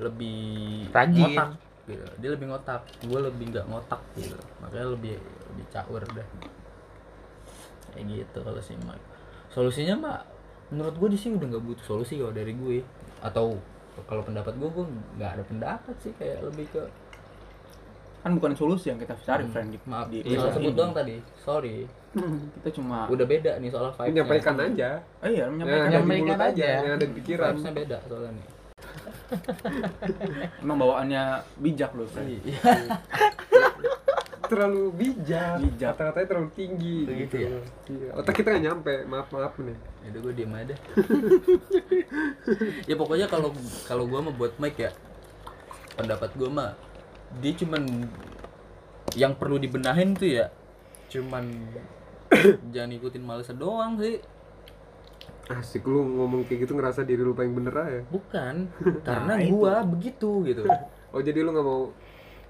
lebih 0.00 0.40
Rajin. 0.88 1.18
ngotak 1.20 1.50
gitu. 1.84 2.04
Dia 2.18 2.30
lebih 2.32 2.46
ngotak 2.48 2.82
gue 3.04 3.20
lebih 3.20 3.44
nggak 3.52 3.66
ngotak 3.68 4.00
gitu. 4.16 4.38
Makanya 4.64 4.86
lebih 4.96 5.20
lebih 5.52 5.66
caur 5.68 6.02
dah 6.02 6.26
kayak 7.90 8.04
gitu 8.08 8.38
kalau 8.40 8.58
si 8.58 8.72
Mike 8.78 9.04
solusinya 9.48 9.94
mah 9.94 10.18
menurut 10.68 10.96
gue 10.96 11.08
di 11.12 11.18
sini 11.18 11.36
udah 11.36 11.48
nggak 11.50 11.62
butuh 11.62 11.84
solusi 11.86 12.16
kalau 12.16 12.32
dari 12.32 12.52
gue. 12.52 12.80
Atau 13.20 13.60
kalau 14.02 14.24
pendapat 14.24 14.56
gue 14.56 14.64
gue 14.66 14.86
nggak 15.14 15.30
ada 15.30 15.44
pendapat 15.44 15.92
sih 16.00 16.16
kayak 16.16 16.40
lebih 16.42 16.64
ke 16.66 16.80
kan 18.18 18.32
bukan 18.32 18.54
solusi 18.54 18.88
yang 18.88 18.96
kita 18.96 19.12
cari 19.20 19.42
Hmm, 19.42 19.52
friend 19.52 19.76
maaf. 19.84 20.06
di 20.06 20.24
episode 20.24 20.54
sebut 20.54 20.72
ini. 20.72 20.78
doang 20.78 20.92
tadi. 20.92 21.16
Sorry. 21.36 21.84
Kita 22.56 22.68
cuma 22.72 23.04
udah 23.06 23.26
beda 23.26 23.60
nih 23.60 23.68
soal 23.68 23.92
vibe 23.92 24.08
menyampaikan 24.10 24.56
aja. 24.56 24.90
Oh 25.20 25.28
iya 25.28 25.44
menyampaikan 25.44 25.82
ada 25.82 25.90
di 25.92 25.92
menyampaikan 26.00 26.38
aja 26.40 26.48
aja. 26.48 26.68
yang 26.80 26.94
ada 26.94 27.04
di 27.04 27.14
pikiran. 27.14 27.52
Vibesnya 27.52 27.72
beda 27.74 27.96
soalnya 28.08 28.30
nih. 28.32 28.46
Emang 30.58 30.76
bawaannya 30.78 31.22
bijak 31.58 31.92
loh 31.92 32.08
friend 32.08 32.40
Iya. 32.40 32.56
terlalu 34.52 34.82
bijak 34.92 35.56
Bijak. 35.58 35.90
kata-katanya 35.90 36.26
terlalu 36.28 36.50
tinggi 36.52 36.96
Begitu 37.02 37.34
ya? 37.38 37.50
Iya. 37.88 38.08
otak 38.14 38.34
kita 38.34 38.48
nggak 38.50 38.62
nyampe 38.62 38.92
maaf 39.06 39.28
maaf 39.28 39.54
nih 39.56 39.76
Yaudah 40.02 40.20
gue 40.20 40.32
diem 40.34 40.52
aja 40.52 40.74
Ya 42.84 42.94
pokoknya 42.94 43.26
kalau 43.26 43.48
kalau 43.82 44.04
gue 44.04 44.20
mau 44.20 44.30
buat 44.30 44.52
mic 44.58 44.76
ya 44.76 44.92
Pendapat 45.94 46.34
gue 46.34 46.46
mah 46.46 46.76
Dia 47.38 47.52
cuman 47.54 47.82
Yang 49.12 49.32
perlu 49.36 49.56
dibenahin 49.56 50.12
tuh 50.12 50.28
ya 50.28 50.46
Cuman 51.08 51.48
Jangan 52.68 52.90
ikutin 52.92 53.22
malesnya 53.22 53.56
doang 53.56 53.96
sih 53.96 54.20
asik 55.44 55.84
lu 55.84 56.00
ngomong 56.00 56.46
kayak 56.46 56.64
gitu 56.64 56.72
ngerasa 56.72 57.02
diri 57.02 57.20
lu 57.20 57.32
paling 57.32 57.52
bener 57.52 57.74
aja 57.74 58.00
Bukan 58.06 58.72
Karena 59.06 59.32
Nah, 59.32 59.38
itu. 59.38 59.52
gua 59.52 59.84
begitu 59.84 60.30
gitu 60.44 60.62
oh 61.12 61.20
jadi 61.20 61.38
lu 61.40 61.50
nggak 61.50 61.62
mau 61.62 61.92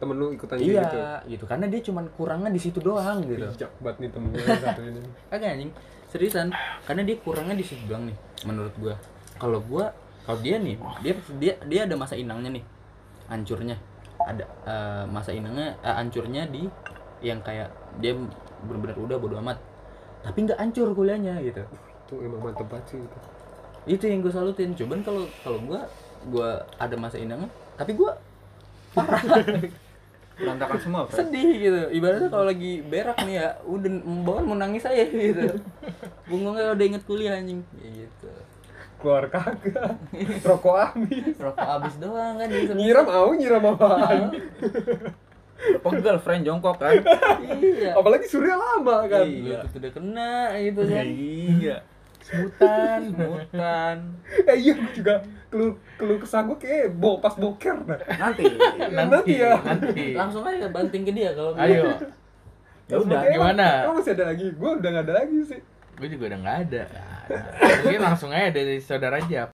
temen 0.02 0.18
lu 0.18 0.34
ikutan 0.34 0.58
kayak 0.58 0.66
gitu 0.66 0.98
Iya 0.98 1.14
gitu? 1.30 1.44
Karena 1.46 1.66
dia 1.70 1.80
cuman 1.86 2.04
kurangnya 2.18 2.50
di 2.50 2.58
situ 2.58 2.82
doang 2.82 3.22
gitu. 3.22 3.46
Bijak 3.46 3.70
banget 3.78 3.96
nih 4.02 4.10
temen 4.10 4.28
gue 4.34 4.42
satu 4.42 4.82
ini. 4.82 5.00
Kagak 5.30 5.50
anjing. 5.54 5.70
Seriusan 6.10 6.48
karena 6.82 7.02
dia 7.06 7.16
kurangnya 7.22 7.54
di 7.54 7.64
situ 7.64 7.82
doang 7.86 8.10
nih 8.10 8.16
menurut 8.42 8.74
gua. 8.82 8.94
Kalau 9.38 9.62
gua 9.62 9.94
kalau 10.26 10.42
dia 10.42 10.58
nih 10.58 10.74
dia 11.06 11.14
dia 11.38 11.54
dia 11.70 11.80
ada 11.86 11.94
masa 11.94 12.18
inangnya 12.18 12.58
nih. 12.58 12.64
Hancurnya. 13.30 13.76
Ada 14.26 14.44
eh, 14.66 15.04
masa 15.06 15.30
inangnya 15.30 15.78
eh, 15.78 15.94
hancurnya 15.94 16.42
di 16.50 16.66
yang 17.22 17.38
kayak 17.46 17.70
dia 18.02 18.18
benar-benar 18.66 18.98
udah 18.98 19.16
bodo 19.22 19.38
amat. 19.38 19.62
Tapi 20.26 20.38
nggak 20.50 20.58
hancur 20.58 20.90
kuliahnya 20.98 21.38
gitu. 21.46 21.62
Itu 22.10 22.14
emang 22.26 22.50
mantep 22.50 22.66
banget 22.66 22.86
sih 22.90 22.98
itu 22.98 23.18
itu 23.82 24.04
yang 24.06 24.22
gue 24.22 24.30
salutin. 24.34 24.74
Cuman 24.74 25.02
kalau 25.06 25.26
kalau 25.46 25.58
gua 25.62 25.86
gua 26.26 26.62
ada 26.78 26.94
masa 26.94 27.18
inangnya 27.18 27.50
tapi 27.74 27.98
gua 27.98 28.14
berantakan 30.38 30.78
semua 30.80 31.00
friend 31.08 31.28
sedih 31.28 31.50
gitu. 31.60 31.80
Ibaratnya 31.92 32.28
kalau 32.32 32.46
lagi 32.48 32.72
berak 32.84 33.18
nih 33.24 33.34
ya 33.40 33.48
udah 33.68 33.90
bawaan 34.24 34.44
mau 34.48 34.56
nangis 34.56 34.88
aja 34.88 35.04
gitu. 35.06 35.60
Bungungnya 36.28 36.72
udah 36.72 36.84
inget 36.84 37.02
kuliah 37.04 37.36
anjing. 37.36 37.60
Kayak 37.76 37.92
gitu. 38.08 38.28
Keluar 39.02 39.24
kagak. 39.28 39.98
Rokok 40.46 40.76
habis. 40.78 41.34
Rokok 41.36 41.66
habis 41.66 41.94
doang 41.98 42.38
kan 42.38 42.48
seneng. 42.48 42.76
nyiram 42.78 43.04
mau 43.04 43.32
nyiram 43.34 43.64
apaan 43.76 44.20
pegel 45.62 46.16
friend 46.18 46.42
jongkok 46.46 46.76
kan? 46.78 46.98
Iya. 47.62 47.94
Apalagi 47.94 48.26
surya 48.26 48.58
lama 48.58 49.06
kan? 49.06 49.26
Iya 49.26 49.62
itu 49.66 49.76
udah 49.78 49.92
kena 49.94 50.34
gitu 50.58 50.80
kan. 50.86 51.06
Iya 51.06 51.76
semutan 52.22 53.00
mutan 53.18 53.96
eh 54.46 54.56
iya 54.56 54.74
juga 54.94 55.18
keluh 55.50 55.74
keluh 55.98 56.18
kesah 56.22 56.46
gue 56.46 56.56
kayak 56.56 56.94
bo 56.94 57.18
pas 57.18 57.34
boker 57.34 57.82
nah 57.82 57.98
nanti 58.30 58.46
nanti 58.94 59.32
ya 59.42 59.58
Nanti. 59.58 60.14
langsung 60.14 60.46
aja 60.46 60.70
banting 60.70 61.02
ke 61.02 61.12
dia 61.12 61.34
kalau 61.34 61.52
Ayo. 61.58 61.92
ya 62.86 62.96
udah 62.98 63.20
gimana? 63.26 63.68
emang 63.84 63.98
masih 63.98 64.14
ada 64.14 64.24
lagi 64.30 64.46
gue 64.54 64.70
udah 64.78 64.90
gak 64.94 65.04
ada 65.10 65.14
lagi 65.18 65.38
sih 65.44 65.60
Gue 65.92 66.08
juga 66.08 66.32
udah 66.32 66.38
nggak 66.40 66.58
ada. 66.66 66.82
Mungkin 67.84 68.00
langsung 68.02 68.30
aja 68.32 68.48
dari 68.50 68.80
saudara 68.80 69.20
Jap. 69.22 69.50